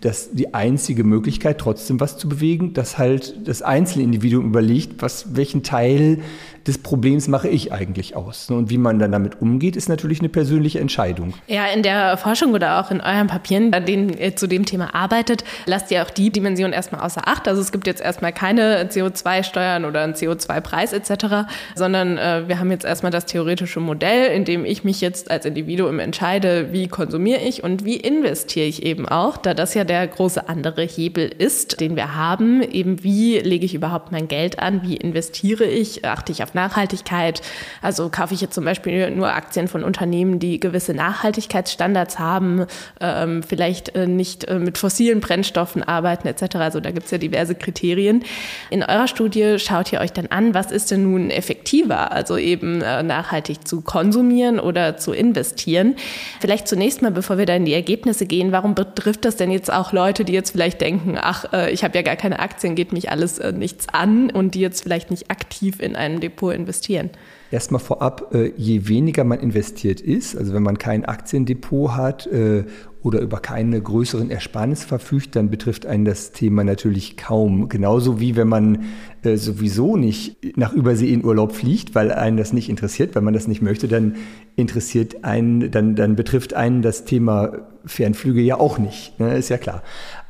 das 0.00 0.30
die 0.32 0.54
einzige 0.54 1.04
Möglichkeit, 1.04 1.58
trotzdem 1.58 2.00
was 2.00 2.16
zu 2.16 2.28
bewegen, 2.28 2.74
dass 2.74 2.98
halt 2.98 3.48
das 3.48 3.62
einzelne 3.62 4.04
Individuum 4.04 4.46
überlegt, 4.46 5.02
was, 5.02 5.36
welchen 5.36 5.62
Teil 5.62 6.18
des 6.66 6.78
Problems 6.78 7.28
mache 7.28 7.48
ich 7.48 7.72
eigentlich 7.72 8.14
aus. 8.14 8.50
Und 8.50 8.68
wie 8.68 8.76
man 8.76 8.98
dann 8.98 9.10
damit 9.10 9.40
umgeht, 9.40 9.74
ist 9.74 9.88
natürlich 9.88 10.20
eine 10.20 10.28
persönliche 10.28 10.78
Entscheidung. 10.78 11.32
Ja, 11.46 11.66
in 11.66 11.82
der 11.82 12.16
Forschung 12.18 12.52
oder 12.52 12.78
auch 12.78 12.90
in 12.90 13.00
euren 13.00 13.26
Papieren, 13.26 13.72
an 13.72 13.86
denen 13.86 14.10
ihr 14.10 14.36
zu 14.36 14.46
dem 14.46 14.66
Thema 14.66 14.94
arbeitet, 14.94 15.44
lasst 15.64 15.90
ihr 15.90 16.02
auch 16.02 16.10
die 16.10 16.30
Dimension 16.30 16.72
erstmal 16.72 17.00
außer 17.00 17.26
Acht. 17.26 17.48
Also 17.48 17.62
es 17.62 17.72
gibt 17.72 17.86
jetzt 17.86 18.02
erstmal 18.02 18.32
keine 18.32 18.84
CO2-Steuern 18.84 19.86
oder 19.86 20.02
einen 20.02 20.12
CO2-Preis 20.12 20.92
etc., 20.92 21.48
sondern 21.74 22.18
äh, 22.18 22.44
wir 22.46 22.60
haben 22.60 22.70
jetzt 22.70 22.84
erstmal 22.84 23.12
das 23.12 23.24
theoretische 23.24 23.80
Modell, 23.80 24.30
in 24.30 24.44
dem 24.44 24.66
ich 24.66 24.84
mich 24.84 25.00
jetzt 25.00 25.30
als 25.30 25.46
Individuum 25.46 25.98
entscheide, 25.98 26.68
wie 26.72 26.88
konsumiere 26.88 27.40
ich 27.40 27.64
und 27.64 27.84
wie 27.84 27.96
investiere 27.96 28.37
investiere 28.38 28.66
ich 28.66 28.84
eben 28.84 29.08
auch, 29.08 29.36
da 29.36 29.52
das 29.52 29.74
ja 29.74 29.82
der 29.82 30.06
große 30.06 30.48
andere 30.48 30.82
Hebel 30.82 31.26
ist, 31.26 31.80
den 31.80 31.96
wir 31.96 32.14
haben. 32.14 32.62
Eben 32.62 33.02
wie 33.02 33.38
lege 33.38 33.66
ich 33.66 33.74
überhaupt 33.74 34.12
mein 34.12 34.28
Geld 34.28 34.60
an? 34.60 34.82
Wie 34.84 34.96
investiere 34.96 35.64
ich? 35.64 36.04
Achte 36.04 36.30
ich 36.30 36.44
auf 36.44 36.54
Nachhaltigkeit? 36.54 37.42
Also 37.82 38.08
kaufe 38.10 38.34
ich 38.34 38.40
jetzt 38.40 38.54
zum 38.54 38.64
Beispiel 38.64 39.10
nur 39.10 39.32
Aktien 39.32 39.66
von 39.66 39.82
Unternehmen, 39.82 40.38
die 40.38 40.60
gewisse 40.60 40.94
Nachhaltigkeitsstandards 40.94 42.20
haben, 42.20 42.66
ähm, 43.00 43.42
vielleicht 43.42 43.96
äh, 43.96 44.06
nicht 44.06 44.44
äh, 44.44 44.60
mit 44.60 44.78
fossilen 44.78 45.18
Brennstoffen 45.18 45.82
arbeiten 45.82 46.28
etc. 46.28 46.56
Also 46.56 46.78
da 46.78 46.92
gibt 46.92 47.06
es 47.06 47.10
ja 47.10 47.18
diverse 47.18 47.56
Kriterien. 47.56 48.22
In 48.70 48.84
eurer 48.84 49.08
Studie 49.08 49.58
schaut 49.58 49.92
ihr 49.92 49.98
euch 49.98 50.12
dann 50.12 50.28
an, 50.28 50.54
was 50.54 50.70
ist 50.70 50.92
denn 50.92 51.10
nun 51.10 51.30
effektiver? 51.30 52.12
Also 52.12 52.36
eben 52.36 52.82
äh, 52.82 53.02
nachhaltig 53.02 53.66
zu 53.66 53.80
konsumieren 53.80 54.60
oder 54.60 54.96
zu 54.96 55.12
investieren. 55.12 55.96
Vielleicht 56.40 56.68
zunächst 56.68 57.02
mal, 57.02 57.10
bevor 57.10 57.36
wir 57.36 57.46
da 57.46 57.56
in 57.56 57.64
die 57.64 57.74
Ergebnisse 57.74 58.27
gehen, 58.28 58.52
warum 58.52 58.74
betrifft 58.74 59.24
das 59.24 59.36
denn 59.36 59.50
jetzt 59.50 59.72
auch 59.72 59.92
Leute, 59.92 60.24
die 60.24 60.32
jetzt 60.32 60.50
vielleicht 60.50 60.80
denken, 60.80 61.16
ach, 61.20 61.52
äh, 61.52 61.70
ich 61.70 61.84
habe 61.84 61.96
ja 61.96 62.02
gar 62.02 62.16
keine 62.16 62.38
Aktien, 62.38 62.74
geht 62.74 62.92
mich 62.92 63.10
alles 63.10 63.38
äh, 63.38 63.52
nichts 63.52 63.88
an 63.88 64.30
und 64.30 64.54
die 64.54 64.60
jetzt 64.60 64.82
vielleicht 64.82 65.10
nicht 65.10 65.30
aktiv 65.30 65.80
in 65.80 65.96
einem 65.96 66.20
Depot 66.20 66.54
investieren? 66.54 67.10
Erstmal 67.50 67.80
vorab, 67.80 68.34
äh, 68.34 68.52
je 68.56 68.88
weniger 68.88 69.24
man 69.24 69.40
investiert 69.40 70.02
ist, 70.02 70.36
also 70.36 70.52
wenn 70.52 70.62
man 70.62 70.76
kein 70.76 71.06
Aktiendepot 71.06 71.92
hat 71.92 72.26
äh, 72.26 72.64
oder 73.02 73.20
über 73.20 73.40
keine 73.40 73.80
größeren 73.80 74.30
Ersparnisse 74.30 74.86
verfügt, 74.86 75.34
dann 75.34 75.48
betrifft 75.48 75.86
einen 75.86 76.04
das 76.04 76.32
Thema 76.32 76.62
natürlich 76.62 77.16
kaum. 77.16 77.70
Genauso 77.70 78.20
wie 78.20 78.36
wenn 78.36 78.48
man 78.48 78.84
äh, 79.22 79.36
sowieso 79.36 79.96
nicht 79.96 80.58
nach 80.58 80.74
Übersee 80.74 81.10
in 81.10 81.24
Urlaub 81.24 81.52
fliegt, 81.52 81.94
weil 81.94 82.12
einen 82.12 82.36
das 82.36 82.52
nicht 82.52 82.68
interessiert, 82.68 83.14
weil 83.14 83.22
man 83.22 83.34
das 83.34 83.48
nicht 83.48 83.62
möchte, 83.62 83.88
dann 83.88 84.16
interessiert 84.56 85.24
einen, 85.24 85.70
dann, 85.70 85.94
dann 85.94 86.16
betrifft 86.16 86.52
einen 86.52 86.82
das 86.82 87.04
Thema 87.04 87.52
Fernflüge 87.86 88.42
ja 88.42 88.60
auch 88.60 88.78
nicht, 88.78 89.18
ne? 89.18 89.36
ist 89.38 89.48
ja 89.48 89.56
klar. 89.56 89.82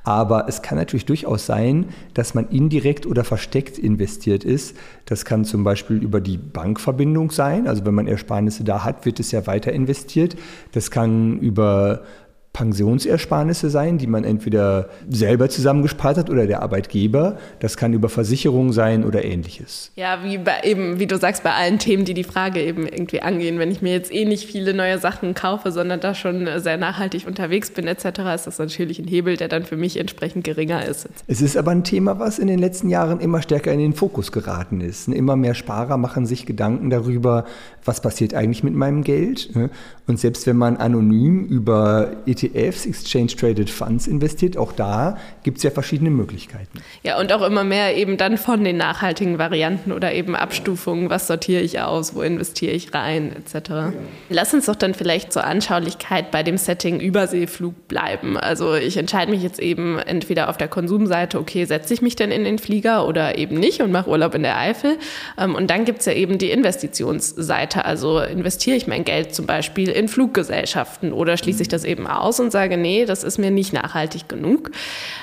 Aber 0.08 0.48
es 0.48 0.62
kann 0.62 0.78
natürlich 0.78 1.04
durchaus 1.04 1.44
sein, 1.44 1.90
dass 2.14 2.32
man 2.32 2.48
indirekt 2.48 3.04
oder 3.04 3.24
versteckt 3.24 3.76
investiert 3.76 4.42
ist. 4.42 4.74
Das 5.04 5.26
kann 5.26 5.44
zum 5.44 5.64
Beispiel 5.64 6.02
über 6.02 6.22
die 6.22 6.38
Bankverbindung 6.38 7.30
sein. 7.30 7.68
Also 7.68 7.84
wenn 7.84 7.92
man 7.92 8.08
Ersparnisse 8.08 8.64
da 8.64 8.84
hat, 8.84 9.04
wird 9.04 9.20
es 9.20 9.32
ja 9.32 9.46
weiter 9.46 9.70
investiert. 9.70 10.34
Das 10.72 10.90
kann 10.90 11.38
über 11.40 12.04
Pensionsersparnisse 12.52 13.70
sein, 13.70 13.98
die 13.98 14.06
man 14.06 14.24
entweder 14.24 14.88
selber 15.08 15.48
zusammengespart 15.48 16.16
hat 16.18 16.30
oder 16.30 16.46
der 16.46 16.62
Arbeitgeber. 16.62 17.38
Das 17.60 17.76
kann 17.76 17.92
über 17.92 18.08
Versicherung 18.08 18.72
sein 18.72 19.04
oder 19.04 19.24
ähnliches. 19.24 19.92
Ja, 19.94 20.24
wie 20.24 20.38
bei 20.38 20.62
eben, 20.64 20.98
wie 20.98 21.06
du 21.06 21.16
sagst, 21.18 21.44
bei 21.44 21.52
allen 21.52 21.78
Themen, 21.78 22.04
die 22.04 22.14
die 22.14 22.24
Frage 22.24 22.60
eben 22.60 22.86
irgendwie 22.86 23.20
angehen. 23.20 23.58
Wenn 23.58 23.70
ich 23.70 23.80
mir 23.80 23.92
jetzt 23.92 24.12
eh 24.12 24.24
nicht 24.24 24.44
viele 24.44 24.74
neue 24.74 24.98
Sachen 24.98 25.34
kaufe, 25.34 25.70
sondern 25.70 26.00
da 26.00 26.14
schon 26.14 26.48
sehr 26.56 26.78
nachhaltig 26.78 27.26
unterwegs 27.26 27.70
bin 27.70 27.86
etc., 27.86 28.06
ist 28.34 28.46
das 28.46 28.58
natürlich 28.58 28.98
ein 28.98 29.06
Hebel, 29.06 29.36
der 29.36 29.48
dann 29.48 29.64
für 29.64 29.76
mich 29.76 29.96
entsprechend 29.96 30.44
geringer 30.44 30.84
ist. 30.84 31.08
Es 31.28 31.40
ist 31.40 31.56
aber 31.56 31.70
ein 31.70 31.84
Thema, 31.84 32.18
was 32.18 32.40
in 32.40 32.48
den 32.48 32.58
letzten 32.58 32.88
Jahren 32.88 33.20
immer 33.20 33.40
stärker 33.40 33.72
in 33.72 33.78
den 33.78 33.92
Fokus 33.92 34.32
geraten 34.32 34.80
ist. 34.80 35.06
Immer 35.06 35.36
mehr 35.36 35.54
Sparer 35.54 35.96
machen 35.96 36.26
sich 36.26 36.44
Gedanken 36.44 36.90
darüber, 36.90 37.44
was 37.88 38.00
passiert 38.00 38.34
eigentlich 38.34 38.62
mit 38.62 38.74
meinem 38.74 39.02
Geld. 39.02 39.56
Ne? 39.56 39.70
Und 40.06 40.20
selbst 40.20 40.46
wenn 40.46 40.56
man 40.56 40.76
anonym 40.76 41.46
über 41.46 42.12
ETFs, 42.26 42.86
Exchange 42.86 43.28
Traded 43.28 43.70
Funds, 43.70 44.06
investiert, 44.06 44.56
auch 44.56 44.72
da 44.72 45.18
gibt 45.42 45.56
es 45.56 45.64
ja 45.64 45.70
verschiedene 45.70 46.10
Möglichkeiten. 46.10 46.80
Ja, 47.02 47.18
und 47.18 47.32
auch 47.32 47.42
immer 47.42 47.64
mehr 47.64 47.96
eben 47.96 48.16
dann 48.16 48.38
von 48.38 48.62
den 48.62 48.76
nachhaltigen 48.76 49.38
Varianten 49.38 49.90
oder 49.90 50.12
eben 50.12 50.36
Abstufungen, 50.36 51.10
was 51.10 51.26
sortiere 51.26 51.62
ich 51.62 51.80
aus, 51.80 52.14
wo 52.14 52.22
investiere 52.22 52.72
ich 52.72 52.94
rein, 52.94 53.32
etc. 53.34 53.96
Lass 54.28 54.54
uns 54.54 54.66
doch 54.66 54.76
dann 54.76 54.94
vielleicht 54.94 55.32
zur 55.32 55.44
Anschaulichkeit 55.44 56.30
bei 56.30 56.42
dem 56.42 56.58
Setting 56.58 57.00
Überseeflug 57.00 57.88
bleiben. 57.88 58.36
Also 58.36 58.74
ich 58.74 58.96
entscheide 58.96 59.30
mich 59.30 59.42
jetzt 59.42 59.58
eben 59.58 59.98
entweder 59.98 60.50
auf 60.50 60.58
der 60.58 60.68
Konsumseite, 60.68 61.38
okay, 61.38 61.64
setze 61.64 61.94
ich 61.94 62.02
mich 62.02 62.16
denn 62.16 62.30
in 62.30 62.44
den 62.44 62.58
Flieger 62.58 63.08
oder 63.08 63.38
eben 63.38 63.58
nicht 63.58 63.80
und 63.80 63.92
mache 63.92 64.10
Urlaub 64.10 64.34
in 64.34 64.42
der 64.42 64.58
Eifel. 64.58 64.98
Ähm, 65.38 65.54
und 65.54 65.70
dann 65.70 65.86
gibt 65.86 66.00
es 66.00 66.06
ja 66.06 66.12
eben 66.12 66.36
die 66.36 66.50
Investitionsseite. 66.50 67.77
Also 67.84 68.20
investiere 68.20 68.76
ich 68.76 68.86
mein 68.86 69.04
Geld 69.04 69.34
zum 69.34 69.46
Beispiel 69.46 69.88
in 69.88 70.08
Fluggesellschaften 70.08 71.12
oder 71.12 71.36
schließe 71.36 71.62
ich 71.62 71.68
das 71.68 71.84
eben 71.84 72.06
aus 72.06 72.40
und 72.40 72.50
sage, 72.50 72.76
nee, 72.76 73.04
das 73.04 73.24
ist 73.24 73.38
mir 73.38 73.50
nicht 73.50 73.72
nachhaltig 73.72 74.28
genug. 74.28 74.70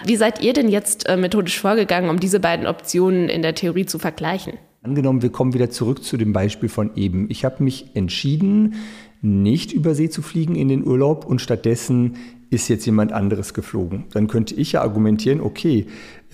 Wie 0.06 0.16
seid 0.16 0.42
ihr 0.42 0.54
denn 0.54 0.70
jetzt 0.70 1.08
äh, 1.08 1.18
methodisch 1.18 1.60
vorgegangen, 1.60 2.10
um 2.10 2.20
diese 2.20 2.40
beiden 2.40 2.68
Optionen 2.68 3.30
in 3.30 3.42
der 3.42 3.56
Theorie 3.56 3.86
zu 3.86 4.00
vergleichen? 4.00 4.54
Angenommen, 4.84 5.24
wir 5.24 5.32
kommen 5.32 5.54
wieder 5.54 5.72
zurück 5.72 6.04
zu 6.04 6.16
dem 6.16 6.32
Beispiel 6.32 6.70
von 6.70 6.92
eben. 6.96 7.26
Ich 7.30 7.44
habe 7.44 7.64
mich 7.64 7.96
entschieden, 7.96 8.76
nicht 9.22 9.72
über 9.74 9.96
See 9.96 10.10
zu 10.10 10.22
fliegen 10.22 10.56
in 10.56 10.68
den 10.70 10.86
Urlaub 10.86 11.26
und 11.26 11.42
stattdessen 11.42 12.18
ist 12.52 12.68
jetzt 12.68 12.86
jemand 12.86 13.12
anderes 13.12 13.56
geflogen. 13.56 14.06
Dann 14.14 14.28
könnte 14.28 14.54
ich 14.54 14.74
ja 14.74 14.82
argumentieren, 14.82 15.42
okay, 15.42 15.88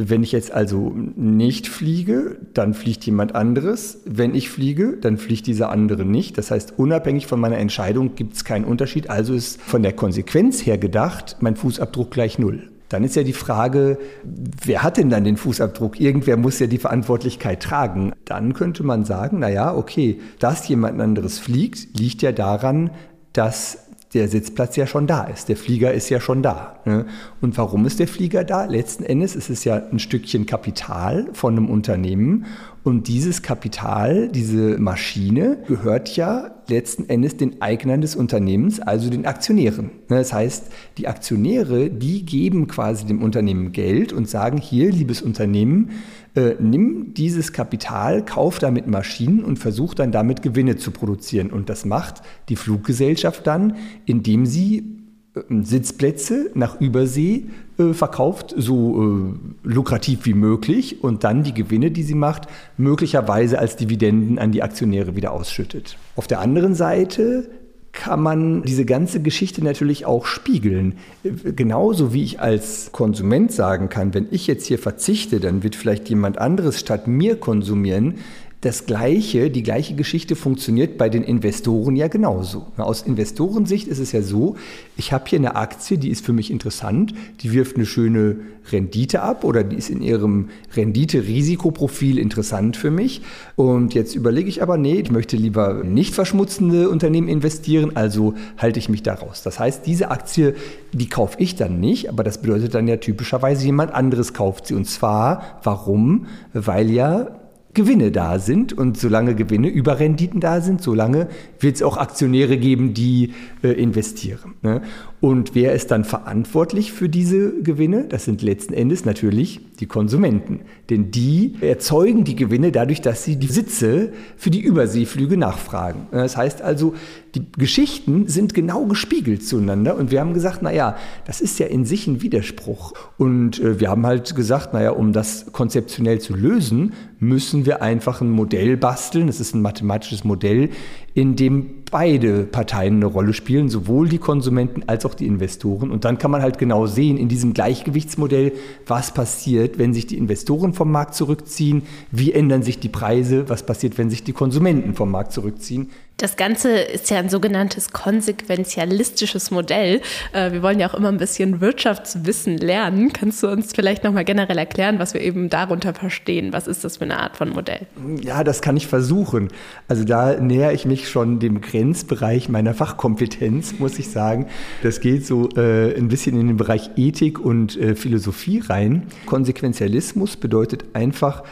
wenn 0.10 0.24
ich 0.24 0.31
jetzt 0.31 0.51
also 0.51 0.93
nicht 1.15 1.67
fliege, 1.67 2.38
dann 2.53 2.74
fliegt 2.74 3.05
jemand 3.05 3.36
anderes. 3.36 4.00
Wenn 4.05 4.36
ich 4.36 4.50
fliege, 4.50 4.98
dann 4.98 5.17
fliegt 5.17 5.48
dieser 5.48 5.70
andere 5.70 6.05
nicht. 6.05 6.38
Das 6.38 6.51
heißt, 6.51 6.74
unabhängig 6.77 7.27
von 7.27 7.39
meiner 7.39 7.58
Entscheidung 7.58 8.15
gibt 8.15 8.36
es 8.36 8.46
keinen 8.46 8.65
Unterschied. 8.65 9.10
Also 9.10 9.34
ist 9.34 9.62
von 9.62 9.84
der 9.84 9.93
Konsequenz 9.93 10.65
her 10.65 10.77
gedacht 10.77 11.38
mein 11.41 11.55
Fußabdruck 11.55 12.12
gleich 12.12 12.39
null. 12.39 12.70
Dann 12.89 13.05
ist 13.05 13.15
ja 13.15 13.24
die 13.24 13.31
Frage, 13.31 13.98
wer 14.24 14.84
hat 14.84 14.98
denn 14.98 15.10
dann 15.10 15.24
den 15.24 15.38
Fußabdruck? 15.38 16.00
Irgendwer 16.01 16.36
muss 16.36 16.60
ja 16.60 16.67
die 16.67 16.77
Verantwortlichkeit 16.77 17.63
tragen. 17.63 18.12
Dann 18.25 18.53
könnte 18.53 18.84
man 18.84 19.05
sagen, 19.05 19.38
na 19.39 19.50
ja, 19.50 19.74
okay, 19.74 20.20
dass 20.39 20.67
jemand 20.67 21.00
anderes 21.00 21.39
fliegt, 21.39 21.98
liegt 21.98 22.22
ja 22.22 22.34
daran, 22.34 22.89
dass 23.31 23.88
der 24.13 24.27
Sitzplatz 24.27 24.75
ja 24.75 24.87
schon 24.87 25.07
da 25.07 25.23
ist. 25.23 25.47
Der 25.47 25.55
Flieger 25.55 25.93
ist 25.93 26.09
ja 26.09 26.19
schon 26.19 26.43
da. 26.43 26.79
Ne? 26.85 27.05
Und 27.39 27.57
warum 27.57 27.85
ist 27.85 27.99
der 27.99 28.07
Flieger 28.07 28.43
da? 28.43 28.65
Letzten 28.65 29.03
Endes 29.03 29.35
ist 29.35 29.49
es 29.49 29.63
ja 29.63 29.81
ein 29.91 29.99
Stückchen 29.99 30.45
Kapital 30.45 31.29
von 31.33 31.57
einem 31.57 31.69
Unternehmen. 31.69 32.45
Und 32.83 33.07
dieses 33.07 33.41
Kapital, 33.41 34.27
diese 34.27 34.79
Maschine, 34.79 35.59
gehört 35.67 36.15
ja 36.15 36.55
letzten 36.67 37.07
Endes 37.09 37.37
den 37.37 37.61
Eignern 37.61 38.01
des 38.01 38.15
Unternehmens, 38.15 38.79
also 38.79 39.09
den 39.09 39.25
Aktionären. 39.25 39.91
Ne? 40.09 40.17
Das 40.17 40.33
heißt, 40.33 40.71
die 40.97 41.07
Aktionäre, 41.07 41.89
die 41.89 42.25
geben 42.25 42.67
quasi 42.67 43.05
dem 43.05 43.21
Unternehmen 43.21 43.71
Geld 43.71 44.13
und 44.13 44.27
sagen, 44.27 44.57
hier, 44.57 44.91
liebes 44.91 45.21
Unternehmen, 45.21 45.91
äh, 46.35 46.55
nimm 46.59 47.13
dieses 47.13 47.51
Kapital, 47.51 48.23
kauf 48.23 48.59
damit 48.59 48.88
Maschinen 48.88 49.43
und 49.43 49.59
versuch 49.59 49.93
dann 49.93 50.11
damit 50.11 50.41
Gewinne 50.41 50.77
zu 50.77 50.91
produzieren. 50.91 51.50
Und 51.50 51.69
das 51.69 51.83
macht 51.83 52.21
die 52.47 52.55
Fluggesellschaft 52.55 53.45
dann, 53.45 53.75
indem 54.05 54.45
sie 54.45 55.01
äh, 55.35 55.41
Sitzplätze 55.61 56.50
nach 56.53 56.79
Übersee 56.79 57.45
äh, 57.77 57.93
verkauft, 57.93 58.53
so 58.57 59.01
äh, 59.01 59.67
lukrativ 59.67 60.25
wie 60.25 60.33
möglich 60.33 61.03
und 61.03 61.25
dann 61.25 61.43
die 61.43 61.53
Gewinne, 61.53 61.91
die 61.91 62.03
sie 62.03 62.15
macht, 62.15 62.47
möglicherweise 62.77 63.59
als 63.59 63.75
Dividenden 63.75 64.39
an 64.39 64.53
die 64.53 64.63
Aktionäre 64.63 65.17
wieder 65.17 65.33
ausschüttet. 65.33 65.97
Auf 66.15 66.27
der 66.27 66.39
anderen 66.39 66.75
Seite 66.75 67.50
kann 67.93 68.21
man 68.21 68.63
diese 68.63 68.86
ganze 68.86 69.21
Geschichte 69.21 69.63
natürlich 69.63 70.05
auch 70.05 70.25
spiegeln. 70.25 70.98
Genauso 71.24 72.13
wie 72.13 72.24
ich 72.24 72.39
als 72.39 72.91
Konsument 72.91 73.51
sagen 73.51 73.89
kann, 73.89 74.13
wenn 74.13 74.27
ich 74.31 74.48
jetzt 74.48 74.65
hier 74.65 74.79
verzichte, 74.79 75.39
dann 75.39 75.63
wird 75.63 75.75
vielleicht 75.75 76.10
jemand 76.10 76.38
anderes 76.38 76.79
statt 76.79 77.07
mir 77.07 77.36
konsumieren 77.36 78.15
das 78.61 78.85
Gleiche, 78.85 79.49
die 79.49 79.63
gleiche 79.63 79.95
Geschichte 79.95 80.35
funktioniert 80.35 80.99
bei 80.99 81.09
den 81.09 81.23
Investoren 81.23 81.95
ja 81.95 82.07
genauso. 82.07 82.67
Aus 82.77 83.01
Investorensicht 83.01 83.87
ist 83.87 83.97
es 83.97 84.11
ja 84.11 84.21
so, 84.21 84.55
ich 84.97 85.11
habe 85.11 85.23
hier 85.27 85.39
eine 85.39 85.55
Aktie, 85.55 85.97
die 85.97 86.09
ist 86.09 86.23
für 86.23 86.31
mich 86.31 86.51
interessant, 86.51 87.15
die 87.41 87.53
wirft 87.53 87.75
eine 87.75 87.87
schöne 87.87 88.35
Rendite 88.71 89.23
ab 89.23 89.43
oder 89.43 89.63
die 89.63 89.77
ist 89.77 89.89
in 89.89 90.03
ihrem 90.03 90.49
Rendite-Risikoprofil 90.75 92.19
interessant 92.19 92.77
für 92.77 92.91
mich. 92.91 93.23
Und 93.55 93.95
jetzt 93.95 94.13
überlege 94.13 94.47
ich 94.47 94.61
aber, 94.61 94.77
nee, 94.77 94.99
ich 94.99 95.09
möchte 95.09 95.37
lieber 95.37 95.83
nicht 95.83 96.13
verschmutzende 96.13 96.87
Unternehmen 96.87 97.29
investieren, 97.29 97.95
also 97.95 98.35
halte 98.59 98.77
ich 98.77 98.89
mich 98.89 99.01
daraus. 99.01 99.41
Das 99.41 99.57
heißt, 99.57 99.87
diese 99.87 100.11
Aktie, 100.11 100.53
die 100.93 101.09
kaufe 101.09 101.37
ich 101.39 101.55
dann 101.55 101.79
nicht, 101.79 102.09
aber 102.09 102.23
das 102.23 102.43
bedeutet 102.43 102.75
dann 102.75 102.87
ja 102.87 102.97
typischerweise 102.97 103.65
jemand 103.65 103.91
anderes 103.91 104.35
kauft 104.35 104.67
sie. 104.67 104.75
Und 104.75 104.85
zwar, 104.85 105.59
warum? 105.63 106.27
Weil 106.53 106.91
ja 106.91 107.40
Gewinne 107.73 108.11
da 108.11 108.39
sind 108.39 108.73
und 108.73 108.97
solange 108.97 109.35
Gewinne 109.35 109.69
über 109.69 109.99
Renditen 109.99 110.41
da 110.41 110.59
sind, 110.61 110.81
solange 110.81 111.27
wird 111.59 111.75
es 111.75 111.83
auch 111.83 111.97
Aktionäre 111.97 112.57
geben, 112.57 112.93
die 112.93 113.33
äh, 113.63 113.69
investieren. 113.69 114.55
Ne? 114.61 114.81
Und 115.21 115.55
wer 115.55 115.73
ist 115.73 115.91
dann 115.91 116.03
verantwortlich 116.03 116.91
für 116.91 117.07
diese 117.07 117.61
Gewinne? 117.61 118.05
Das 118.09 118.25
sind 118.25 118.41
letzten 118.41 118.73
Endes 118.73 119.05
natürlich 119.05 119.61
die 119.79 119.85
Konsumenten. 119.85 120.61
Denn 120.89 121.11
die 121.11 121.55
erzeugen 121.61 122.23
die 122.23 122.35
Gewinne 122.35 122.71
dadurch, 122.71 123.01
dass 123.01 123.23
sie 123.23 123.37
die 123.37 123.47
Sitze 123.47 124.11
für 124.35 124.49
die 124.49 124.61
Überseeflüge 124.61 125.37
nachfragen. 125.37 126.07
Das 126.11 126.35
heißt 126.35 126.61
also, 126.61 126.93
die 127.35 127.50
Geschichten 127.53 128.27
sind 128.27 128.53
genau 128.53 128.85
gespiegelt 128.85 129.45
zueinander 129.45 129.95
und 129.95 130.11
wir 130.11 130.19
haben 130.19 130.33
gesagt, 130.33 130.61
naja, 130.61 130.97
das 131.25 131.39
ist 131.41 131.59
ja 131.59 131.67
in 131.67 131.85
sich 131.85 132.07
ein 132.07 132.21
Widerspruch. 132.21 132.93
Und 133.17 133.59
äh, 133.59 133.79
wir 133.79 133.89
haben 133.89 134.05
halt 134.05 134.35
gesagt, 134.35 134.73
naja, 134.73 134.91
um 134.91 135.13
das 135.13 135.51
konzeptionell 135.51 136.19
zu 136.19 136.35
lösen, 136.35 136.93
müssen 137.19 137.65
wir 137.65 137.81
einfach 137.81 138.21
ein 138.21 138.29
Modell 138.29 138.77
basteln. 138.77 139.27
Das 139.27 139.39
ist 139.39 139.55
ein 139.55 139.61
mathematisches 139.61 140.23
Modell, 140.23 140.69
in 141.13 141.35
dem 141.35 141.81
beide 141.91 142.43
Parteien 142.43 142.95
eine 142.95 143.05
Rolle 143.05 143.33
spielen, 143.33 143.69
sowohl 143.69 144.07
die 144.07 144.17
Konsumenten 144.17 144.83
als 144.87 145.05
auch 145.05 145.13
die 145.13 145.27
Investoren. 145.27 145.91
Und 145.91 146.05
dann 146.05 146.17
kann 146.17 146.31
man 146.31 146.41
halt 146.41 146.57
genau 146.57 146.87
sehen 146.87 147.17
in 147.17 147.27
diesem 147.27 147.53
Gleichgewichtsmodell, 147.53 148.53
was 148.87 149.13
passiert, 149.13 149.77
wenn 149.77 149.93
sich 149.93 150.07
die 150.07 150.17
Investoren 150.17 150.73
vom 150.73 150.89
Markt 150.91 151.15
zurückziehen, 151.15 151.83
wie 152.11 152.31
ändern 152.31 152.63
sich 152.63 152.79
die 152.79 152.89
Preise, 152.89 153.49
was 153.49 153.65
passiert, 153.65 153.97
wenn 153.97 154.09
sich 154.09 154.23
die 154.23 154.33
Konsumenten 154.33 154.95
vom 154.95 155.11
Markt 155.11 155.33
zurückziehen. 155.33 155.89
Das 156.21 156.37
Ganze 156.37 156.69
ist 156.77 157.09
ja 157.09 157.17
ein 157.17 157.29
sogenanntes 157.29 157.91
konsequenzialistisches 157.91 159.49
Modell. 159.49 160.01
Äh, 160.33 160.51
wir 160.51 160.61
wollen 160.61 160.79
ja 160.79 160.87
auch 160.87 160.93
immer 160.93 161.07
ein 161.07 161.17
bisschen 161.17 161.61
Wirtschaftswissen 161.61 162.57
lernen. 162.57 163.11
Kannst 163.11 163.41
du 163.41 163.47
uns 163.47 163.71
vielleicht 163.73 164.03
nochmal 164.03 164.23
generell 164.23 164.59
erklären, 164.59 164.99
was 164.99 165.15
wir 165.15 165.21
eben 165.21 165.49
darunter 165.49 165.95
verstehen? 165.95 166.53
Was 166.53 166.67
ist 166.67 166.83
das 166.83 166.97
für 166.97 167.05
eine 167.05 167.19
Art 167.19 167.37
von 167.37 167.49
Modell? 167.49 167.87
Ja, 168.21 168.43
das 168.43 168.61
kann 168.61 168.77
ich 168.77 168.85
versuchen. 168.85 169.47
Also 169.87 170.03
da 170.03 170.39
nähere 170.39 170.73
ich 170.73 170.85
mich 170.85 171.00
schon 171.10 171.39
dem 171.39 171.62
Grenzbereich 171.62 172.50
meiner 172.50 172.74
Fachkompetenz, 172.74 173.79
muss 173.79 174.00
ich 174.00 174.10
sagen. 174.10 174.48
Das 174.84 175.00
geht 175.00 175.25
so 175.25 175.50
äh, 175.55 175.96
ein 175.96 176.08
bisschen 176.08 176.39
in 176.39 176.48
den 176.48 176.58
Bereich 176.58 176.91
Ethik 176.96 177.39
und 177.39 177.77
äh, 177.77 177.96
Philosophie 177.96 178.60
rein. 178.60 179.08
Konsequenzialismus 179.25 180.38
bedeutet 180.38 180.86
einfach, 180.93 181.43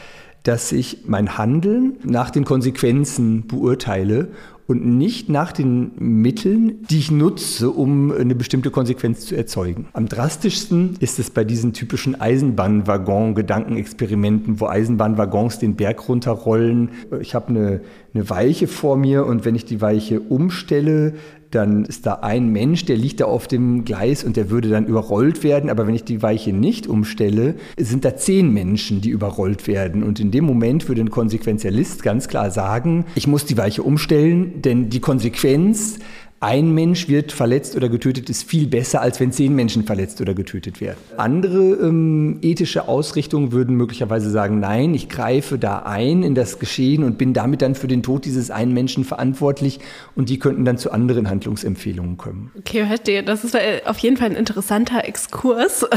dass 0.43 0.71
ich 0.71 0.99
mein 1.05 1.37
Handeln 1.37 1.97
nach 2.03 2.29
den 2.29 2.45
Konsequenzen 2.45 3.47
beurteile 3.47 4.29
und 4.69 4.85
nicht 4.85 5.27
nach 5.29 5.51
den 5.51 5.91
Mitteln, 5.97 6.85
die 6.91 6.99
ich 6.99 7.09
nutze, 7.09 7.71
um 7.71 8.11
eine 8.11 8.35
bestimmte 8.35 8.69
Konsequenz 8.69 9.25
zu 9.25 9.35
erzeugen. 9.35 9.87
Am 9.93 10.07
drastischsten 10.07 10.95
ist 10.99 11.17
es 11.17 11.31
bei 11.31 11.43
diesen 11.43 11.73
typischen 11.73 12.21
Eisenbahnwaggon-Gedankenexperimenten, 12.21 14.59
wo 14.59 14.67
Eisenbahnwaggons 14.67 15.57
den 15.57 15.75
Berg 15.75 16.07
runterrollen. 16.07 16.89
Ich 17.19 17.33
habe 17.33 17.47
eine, 17.47 17.81
eine 18.13 18.29
Weiche 18.29 18.67
vor 18.67 18.95
mir 18.95 19.25
und 19.25 19.43
wenn 19.43 19.55
ich 19.55 19.65
die 19.65 19.81
Weiche 19.81 20.19
umstelle, 20.19 21.15
dann 21.51 21.85
ist 21.85 22.05
da 22.05 22.15
ein 22.15 22.49
Mensch, 22.49 22.85
der 22.85 22.97
liegt 22.97 23.21
da 23.21 23.25
auf 23.25 23.47
dem 23.47 23.85
Gleis 23.85 24.23
und 24.23 24.37
der 24.37 24.49
würde 24.49 24.69
dann 24.69 24.85
überrollt 24.85 25.43
werden. 25.43 25.69
Aber 25.69 25.87
wenn 25.87 25.95
ich 25.95 26.03
die 26.03 26.21
Weiche 26.21 26.53
nicht 26.53 26.87
umstelle, 26.87 27.55
sind 27.77 28.05
da 28.05 28.15
zehn 28.15 28.51
Menschen, 28.53 29.01
die 29.01 29.09
überrollt 29.09 29.67
werden. 29.67 30.03
Und 30.03 30.19
in 30.19 30.31
dem 30.31 30.45
Moment 30.45 30.87
würde 30.87 31.01
ein 31.01 31.09
Konsequenzialist 31.09 32.03
ganz 32.03 32.27
klar 32.27 32.51
sagen, 32.51 33.05
ich 33.15 33.27
muss 33.27 33.45
die 33.45 33.57
Weiche 33.57 33.83
umstellen, 33.83 34.61
denn 34.61 34.89
die 34.89 34.99
Konsequenz 34.99 35.99
ein 36.41 36.73
Mensch 36.73 37.09
wird 37.09 37.33
verletzt 37.33 37.75
oder 37.75 37.89
getötet, 37.89 38.29
ist 38.29 38.43
viel 38.43 38.67
besser, 38.67 39.01
als 39.01 39.19
wenn 39.19 39.33
zehn 39.33 39.53
Menschen 39.53 39.83
verletzt 39.83 40.21
oder 40.21 40.33
getötet 40.33 40.79
werden. 40.79 40.97
Andere 41.17 41.59
ähm, 41.59 42.39
ethische 42.41 42.87
Ausrichtungen 42.87 43.51
würden 43.51 43.75
möglicherweise 43.75 44.29
sagen, 44.29 44.61
nein, 44.61 44.93
ich 44.93 45.09
greife 45.09 45.59
da 45.59 45.79
ein 45.79 46.23
in 46.23 46.35
das 46.35 46.59
Geschehen 46.59 47.03
und 47.03 47.17
bin 47.17 47.33
damit 47.33 47.61
dann 47.61 47.75
für 47.75 47.87
den 47.87 48.03
Tod 48.03 48.23
dieses 48.23 48.51
einen 48.51 48.73
Menschen 48.73 49.03
verantwortlich 49.03 49.79
und 50.15 50.29
die 50.29 50.39
könnten 50.39 50.63
dann 50.63 50.77
zu 50.77 50.91
anderen 50.91 51.29
Handlungsempfehlungen 51.29 52.15
kommen. 52.17 52.51
Okay, 52.57 52.85
verstehe. 52.85 53.21
Das 53.23 53.43
ist 53.43 53.55
äh, 53.55 53.81
auf 53.83 53.97
jeden 53.97 54.15
Fall 54.15 54.29
ein 54.29 54.35
interessanter 54.35 55.05
Exkurs. 55.05 55.85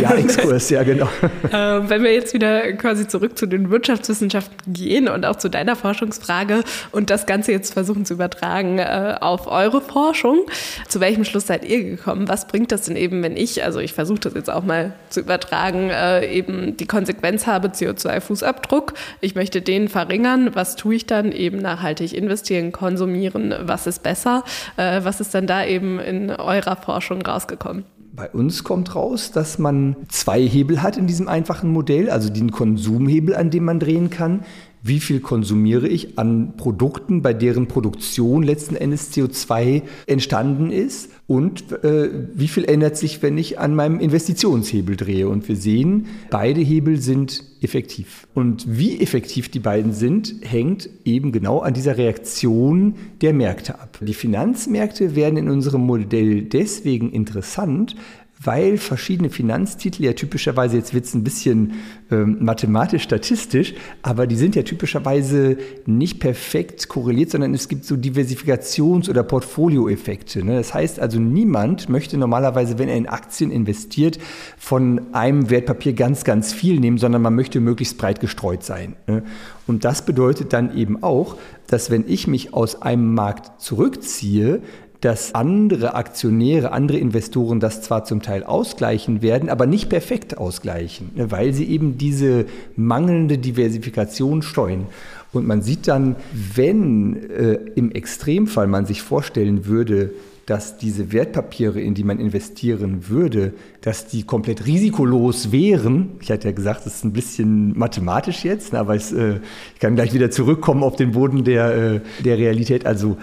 Ja, 0.00 0.14
Exkurs, 0.14 0.70
ja, 0.70 0.82
genau. 0.82 1.08
ähm, 1.52 1.88
wenn 1.88 2.02
wir 2.02 2.12
jetzt 2.12 2.34
wieder 2.34 2.72
quasi 2.74 3.06
zurück 3.06 3.38
zu 3.38 3.46
den 3.46 3.70
Wirtschaftswissenschaften 3.70 4.72
gehen 4.72 5.08
und 5.08 5.24
auch 5.24 5.36
zu 5.36 5.48
deiner 5.48 5.76
Forschungsfrage 5.76 6.64
und 6.90 7.10
das 7.10 7.26
Ganze 7.26 7.52
jetzt 7.52 7.74
versuchen 7.74 8.04
zu 8.04 8.14
übertragen 8.14 8.78
äh, 8.78 9.16
auf 9.20 9.46
eure 9.46 9.83
Forschung. 9.84 10.46
Zu 10.88 11.00
welchem 11.00 11.24
Schluss 11.24 11.46
seid 11.46 11.64
ihr 11.64 11.84
gekommen? 11.84 12.28
Was 12.28 12.48
bringt 12.48 12.72
das 12.72 12.82
denn 12.82 12.96
eben, 12.96 13.22
wenn 13.22 13.36
ich, 13.36 13.62
also 13.62 13.78
ich 13.78 13.92
versuche 13.92 14.20
das 14.20 14.34
jetzt 14.34 14.50
auch 14.50 14.64
mal 14.64 14.92
zu 15.10 15.20
übertragen, 15.20 15.90
äh, 15.90 16.26
eben 16.26 16.76
die 16.76 16.86
Konsequenz 16.86 17.46
habe, 17.46 17.68
CO2-Fußabdruck, 17.68 18.94
ich 19.20 19.34
möchte 19.34 19.62
den 19.62 19.88
verringern, 19.88 20.50
was 20.54 20.76
tue 20.76 20.96
ich 20.96 21.06
dann? 21.06 21.30
Eben 21.32 21.58
nachhaltig 21.58 22.12
investieren, 22.14 22.72
konsumieren, 22.72 23.54
was 23.62 23.86
ist 23.86 24.02
besser? 24.02 24.44
Äh, 24.76 25.00
was 25.04 25.20
ist 25.20 25.34
dann 25.34 25.46
da 25.46 25.64
eben 25.64 25.98
in 26.00 26.30
eurer 26.30 26.76
Forschung 26.76 27.22
rausgekommen? 27.22 27.84
Bei 28.16 28.30
uns 28.30 28.62
kommt 28.62 28.94
raus, 28.94 29.32
dass 29.32 29.58
man 29.58 29.96
zwei 30.08 30.40
Hebel 30.40 30.82
hat 30.82 30.96
in 30.96 31.08
diesem 31.08 31.26
einfachen 31.26 31.70
Modell, 31.72 32.10
also 32.10 32.28
den 32.28 32.52
Konsumhebel, 32.52 33.34
an 33.34 33.50
dem 33.50 33.64
man 33.64 33.80
drehen 33.80 34.08
kann, 34.08 34.44
wie 34.86 35.00
viel 35.00 35.20
konsumiere 35.20 35.88
ich 35.88 36.18
an 36.18 36.58
Produkten, 36.58 37.22
bei 37.22 37.32
deren 37.32 37.68
Produktion 37.68 38.42
letzten 38.42 38.76
Endes 38.76 39.10
CO2 39.12 39.80
entstanden 40.06 40.70
ist 40.70 41.08
und 41.26 41.72
äh, 41.82 42.10
wie 42.34 42.48
viel 42.48 42.66
ändert 42.66 42.98
sich, 42.98 43.22
wenn 43.22 43.38
ich 43.38 43.58
an 43.58 43.74
meinem 43.74 43.98
Investitionshebel 43.98 44.96
drehe. 44.96 45.26
Und 45.26 45.48
wir 45.48 45.56
sehen, 45.56 46.06
beide 46.28 46.60
Hebel 46.60 46.98
sind 46.98 47.42
effektiv. 47.62 48.26
Und 48.34 48.66
wie 48.68 49.00
effektiv 49.00 49.50
die 49.50 49.58
beiden 49.58 49.94
sind, 49.94 50.34
hängt 50.42 50.90
eben 51.06 51.32
genau 51.32 51.60
an 51.60 51.72
dieser 51.72 51.96
Reaktion 51.96 52.94
der 53.22 53.32
Märkte 53.32 53.80
ab. 53.80 53.98
Die 54.02 54.12
Finanzmärkte 54.12 55.16
werden 55.16 55.38
in 55.38 55.48
unserem 55.48 55.80
Modell 55.80 56.42
deswegen 56.42 57.10
interessant, 57.10 57.96
weil 58.44 58.78
verschiedene 58.78 59.30
Finanztitel 59.30 60.04
ja 60.04 60.12
typischerweise, 60.12 60.76
jetzt 60.76 60.94
wird 60.94 61.04
es 61.04 61.14
ein 61.14 61.24
bisschen 61.24 61.72
ähm, 62.10 62.38
mathematisch-statistisch, 62.40 63.74
aber 64.02 64.26
die 64.26 64.36
sind 64.36 64.54
ja 64.54 64.62
typischerweise 64.62 65.56
nicht 65.86 66.20
perfekt 66.20 66.88
korreliert, 66.88 67.30
sondern 67.30 67.54
es 67.54 67.68
gibt 67.68 67.84
so 67.84 67.94
Diversifikations- 67.94 69.08
oder 69.08 69.22
Portfolioeffekte. 69.22 70.44
Ne? 70.44 70.56
Das 70.56 70.74
heißt 70.74 71.00
also, 71.00 71.18
niemand 71.18 71.88
möchte 71.88 72.18
normalerweise, 72.18 72.78
wenn 72.78 72.88
er 72.88 72.96
in 72.96 73.08
Aktien 73.08 73.50
investiert, 73.50 74.18
von 74.58 75.00
einem 75.12 75.50
Wertpapier 75.50 75.94
ganz, 75.94 76.24
ganz 76.24 76.52
viel 76.52 76.80
nehmen, 76.80 76.98
sondern 76.98 77.22
man 77.22 77.34
möchte 77.34 77.60
möglichst 77.60 77.98
breit 77.98 78.20
gestreut 78.20 78.62
sein. 78.62 78.96
Ne? 79.06 79.22
Und 79.66 79.84
das 79.84 80.04
bedeutet 80.04 80.52
dann 80.52 80.76
eben 80.76 81.02
auch, 81.02 81.36
dass 81.66 81.90
wenn 81.90 82.04
ich 82.06 82.26
mich 82.26 82.52
aus 82.52 82.82
einem 82.82 83.14
Markt 83.14 83.60
zurückziehe, 83.60 84.60
dass 85.04 85.34
andere 85.34 85.94
Aktionäre, 85.94 86.72
andere 86.72 86.96
Investoren 86.96 87.60
das 87.60 87.82
zwar 87.82 88.06
zum 88.06 88.22
Teil 88.22 88.42
ausgleichen 88.42 89.20
werden, 89.20 89.50
aber 89.50 89.66
nicht 89.66 89.90
perfekt 89.90 90.38
ausgleichen, 90.38 91.10
ne, 91.14 91.30
weil 91.30 91.52
sie 91.52 91.66
eben 91.66 91.98
diese 91.98 92.46
mangelnde 92.74 93.36
Diversifikation 93.36 94.40
steuern. 94.40 94.86
Und 95.34 95.46
man 95.46 95.60
sieht 95.60 95.88
dann, 95.88 96.16
wenn 96.32 97.28
äh, 97.28 97.58
im 97.74 97.92
Extremfall 97.92 98.66
man 98.66 98.86
sich 98.86 99.02
vorstellen 99.02 99.66
würde, 99.66 100.12
dass 100.46 100.78
diese 100.78 101.12
Wertpapiere, 101.12 101.80
in 101.80 101.94
die 101.94 102.04
man 102.04 102.18
investieren 102.18 103.08
würde, 103.08 103.52
dass 103.80 104.06
die 104.06 104.24
komplett 104.24 104.66
risikolos 104.66 105.52
wären. 105.52 106.12
Ich 106.20 106.30
hatte 106.30 106.48
ja 106.48 106.54
gesagt, 106.54 106.86
das 106.86 106.96
ist 106.96 107.04
ein 107.04 107.12
bisschen 107.12 107.78
mathematisch 107.78 108.44
jetzt, 108.44 108.72
ne, 108.72 108.78
aber 108.78 108.94
es, 108.94 109.12
äh, 109.12 109.40
ich 109.74 109.80
kann 109.80 109.96
gleich 109.96 110.14
wieder 110.14 110.30
zurückkommen 110.30 110.82
auf 110.82 110.96
den 110.96 111.12
Boden 111.12 111.44
der, 111.44 111.74
äh, 111.74 112.00
der 112.24 112.38
Realität. 112.38 112.86
Also 112.86 113.18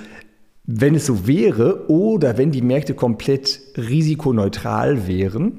wenn 0.80 0.96
es 0.96 1.06
so 1.06 1.28
wäre 1.28 1.90
oder 1.90 2.38
wenn 2.38 2.52
die 2.52 2.62
Märkte 2.62 2.94
komplett 2.94 3.60
risikoneutral 3.78 5.08
wären, 5.08 5.54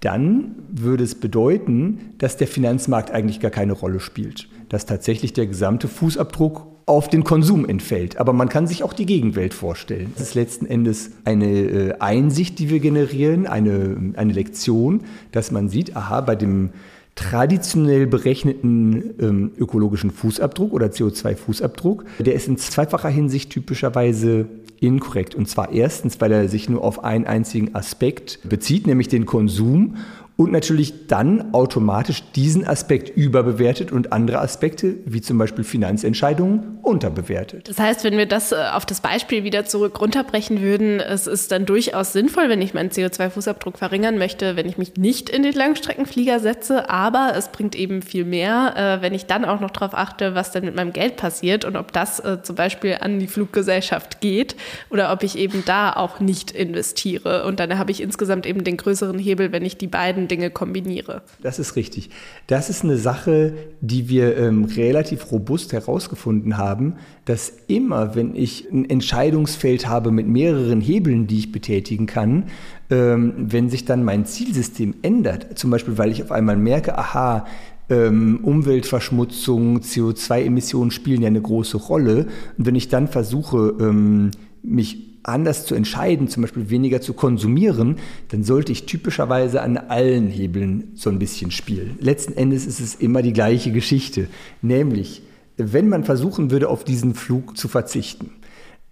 dann 0.00 0.56
würde 0.70 1.04
es 1.04 1.14
bedeuten, 1.14 2.14
dass 2.18 2.36
der 2.36 2.46
Finanzmarkt 2.46 3.10
eigentlich 3.10 3.40
gar 3.40 3.50
keine 3.50 3.72
Rolle 3.72 4.00
spielt. 4.00 4.48
Dass 4.68 4.86
tatsächlich 4.86 5.32
der 5.32 5.46
gesamte 5.46 5.88
Fußabdruck 5.88 6.66
auf 6.86 7.08
den 7.08 7.22
Konsum 7.22 7.68
entfällt. 7.68 8.16
Aber 8.16 8.32
man 8.32 8.48
kann 8.48 8.66
sich 8.66 8.82
auch 8.82 8.92
die 8.92 9.06
Gegenwelt 9.06 9.54
vorstellen. 9.54 10.12
Es 10.16 10.22
ist 10.22 10.34
letzten 10.34 10.66
Endes 10.66 11.12
eine 11.24 11.46
äh, 11.46 11.92
Einsicht, 12.00 12.58
die 12.58 12.70
wir 12.70 12.80
generieren, 12.80 13.46
eine, 13.46 14.14
eine 14.16 14.32
Lektion, 14.32 15.02
dass 15.32 15.50
man 15.50 15.68
sieht, 15.68 15.96
aha, 15.96 16.22
bei 16.22 16.34
dem 16.34 16.70
traditionell 17.14 18.06
berechneten 18.06 19.14
ähm, 19.20 19.50
ökologischen 19.58 20.10
Fußabdruck 20.10 20.72
oder 20.72 20.86
CO2-Fußabdruck, 20.86 22.04
der 22.18 22.34
ist 22.34 22.48
in 22.48 22.56
zweifacher 22.56 23.08
Hinsicht 23.08 23.50
typischerweise 23.50 24.46
inkorrekt. 24.80 25.34
Und 25.34 25.48
zwar 25.48 25.72
erstens, 25.72 26.20
weil 26.20 26.32
er 26.32 26.48
sich 26.48 26.68
nur 26.68 26.82
auf 26.82 27.04
einen 27.04 27.26
einzigen 27.26 27.74
Aspekt 27.74 28.40
bezieht, 28.48 28.86
nämlich 28.86 29.08
den 29.08 29.26
Konsum 29.26 29.96
und 30.40 30.52
natürlich 30.52 31.06
dann 31.06 31.52
automatisch 31.52 32.22
diesen 32.34 32.66
Aspekt 32.66 33.14
überbewertet 33.14 33.92
und 33.92 34.10
andere 34.10 34.40
Aspekte, 34.40 34.94
wie 35.04 35.20
zum 35.20 35.36
Beispiel 35.36 35.64
Finanzentscheidungen, 35.64 36.78
unterbewertet. 36.80 37.68
Das 37.68 37.78
heißt, 37.78 38.04
wenn 38.04 38.16
wir 38.16 38.24
das 38.24 38.52
äh, 38.52 38.56
auf 38.72 38.86
das 38.86 39.02
Beispiel 39.02 39.44
wieder 39.44 39.66
zurück 39.66 40.00
runterbrechen 40.00 40.62
würden, 40.62 40.98
es 40.98 41.26
ist 41.26 41.52
dann 41.52 41.66
durchaus 41.66 42.14
sinnvoll, 42.14 42.48
wenn 42.48 42.62
ich 42.62 42.72
meinen 42.72 42.88
CO2-Fußabdruck 42.88 43.76
verringern 43.76 44.16
möchte, 44.16 44.56
wenn 44.56 44.66
ich 44.66 44.78
mich 44.78 44.96
nicht 44.96 45.28
in 45.28 45.42
den 45.42 45.52
Langstreckenflieger 45.52 46.40
setze, 46.40 46.88
aber 46.88 47.34
es 47.36 47.48
bringt 47.48 47.74
eben 47.74 48.00
viel 48.00 48.24
mehr, 48.24 48.74
äh, 48.76 49.02
wenn 49.02 49.12
ich 49.12 49.26
dann 49.26 49.44
auch 49.44 49.60
noch 49.60 49.70
darauf 49.70 49.92
achte, 49.92 50.34
was 50.34 50.52
denn 50.52 50.64
mit 50.64 50.74
meinem 50.74 50.94
Geld 50.94 51.16
passiert 51.16 51.66
und 51.66 51.76
ob 51.76 51.92
das 51.92 52.18
äh, 52.18 52.38
zum 52.42 52.56
Beispiel 52.56 52.96
an 52.98 53.18
die 53.18 53.26
Fluggesellschaft 53.26 54.22
geht 54.22 54.56
oder 54.88 55.12
ob 55.12 55.22
ich 55.22 55.36
eben 55.36 55.64
da 55.66 55.92
auch 55.92 56.18
nicht 56.18 56.50
investiere. 56.50 57.44
Und 57.44 57.60
dann 57.60 57.78
habe 57.78 57.90
ich 57.90 58.00
insgesamt 58.00 58.46
eben 58.46 58.64
den 58.64 58.78
größeren 58.78 59.18
Hebel, 59.18 59.52
wenn 59.52 59.66
ich 59.66 59.76
die 59.76 59.86
beiden 59.86 60.29
Dinge 60.30 60.50
kombiniere. 60.50 61.22
Das 61.42 61.58
ist 61.58 61.76
richtig. 61.76 62.10
Das 62.46 62.70
ist 62.70 62.84
eine 62.84 62.96
Sache, 62.96 63.54
die 63.80 64.08
wir 64.08 64.36
ähm, 64.36 64.64
relativ 64.64 65.32
robust 65.32 65.72
herausgefunden 65.72 66.56
haben, 66.56 66.94
dass 67.24 67.52
immer, 67.66 68.14
wenn 68.14 68.34
ich 68.34 68.70
ein 68.70 68.88
Entscheidungsfeld 68.88 69.88
habe 69.88 70.10
mit 70.10 70.26
mehreren 70.26 70.80
Hebeln, 70.80 71.26
die 71.26 71.38
ich 71.38 71.52
betätigen 71.52 72.06
kann, 72.06 72.44
ähm, 72.90 73.34
wenn 73.36 73.68
sich 73.68 73.84
dann 73.84 74.04
mein 74.04 74.24
Zielsystem 74.24 74.94
ändert, 75.02 75.58
zum 75.58 75.70
Beispiel 75.70 75.98
weil 75.98 76.10
ich 76.10 76.22
auf 76.22 76.32
einmal 76.32 76.56
merke, 76.56 76.96
aha, 76.96 77.46
ähm, 77.90 78.40
Umweltverschmutzung, 78.42 79.80
CO2-Emissionen 79.80 80.92
spielen 80.92 81.22
ja 81.22 81.26
eine 81.26 81.42
große 81.42 81.76
Rolle. 81.76 82.28
Und 82.56 82.66
wenn 82.66 82.76
ich 82.76 82.88
dann 82.88 83.08
versuche, 83.08 83.74
ähm, 83.80 84.30
mich 84.62 85.09
anders 85.22 85.66
zu 85.66 85.74
entscheiden, 85.74 86.28
zum 86.28 86.42
Beispiel 86.42 86.70
weniger 86.70 87.00
zu 87.00 87.14
konsumieren, 87.14 87.96
dann 88.28 88.42
sollte 88.42 88.72
ich 88.72 88.86
typischerweise 88.86 89.62
an 89.62 89.76
allen 89.76 90.28
Hebeln 90.28 90.92
so 90.94 91.10
ein 91.10 91.18
bisschen 91.18 91.50
spielen. 91.50 91.98
Letzten 92.00 92.34
Endes 92.34 92.66
ist 92.66 92.80
es 92.80 92.94
immer 92.94 93.22
die 93.22 93.32
gleiche 93.32 93.72
Geschichte, 93.72 94.28
nämlich 94.62 95.22
wenn 95.56 95.88
man 95.88 96.04
versuchen 96.04 96.50
würde, 96.50 96.68
auf 96.68 96.84
diesen 96.84 97.14
Flug 97.14 97.56
zu 97.58 97.68
verzichten, 97.68 98.30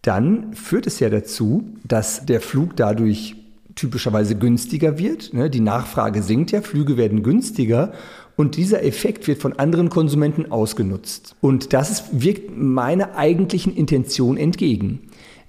dann 0.02 0.54
führt 0.54 0.86
es 0.86 1.00
ja 1.00 1.08
dazu, 1.08 1.64
dass 1.84 2.26
der 2.26 2.40
Flug 2.40 2.76
dadurch 2.76 3.36
typischerweise 3.74 4.36
günstiger 4.36 4.98
wird. 4.98 5.32
Ne? 5.32 5.50
Die 5.50 5.60
Nachfrage 5.60 6.22
sinkt 6.22 6.50
ja, 6.50 6.62
Flüge 6.62 6.96
werden 6.96 7.22
günstiger 7.22 7.92
und 8.36 8.56
dieser 8.56 8.84
Effekt 8.84 9.26
wird 9.26 9.40
von 9.40 9.54
anderen 9.54 9.88
Konsumenten 9.88 10.50
ausgenutzt. 10.50 11.36
Und 11.40 11.72
das 11.72 12.04
wirkt 12.12 12.56
meiner 12.56 13.16
eigentlichen 13.16 13.74
Intention 13.74 14.36
entgegen. 14.36 15.00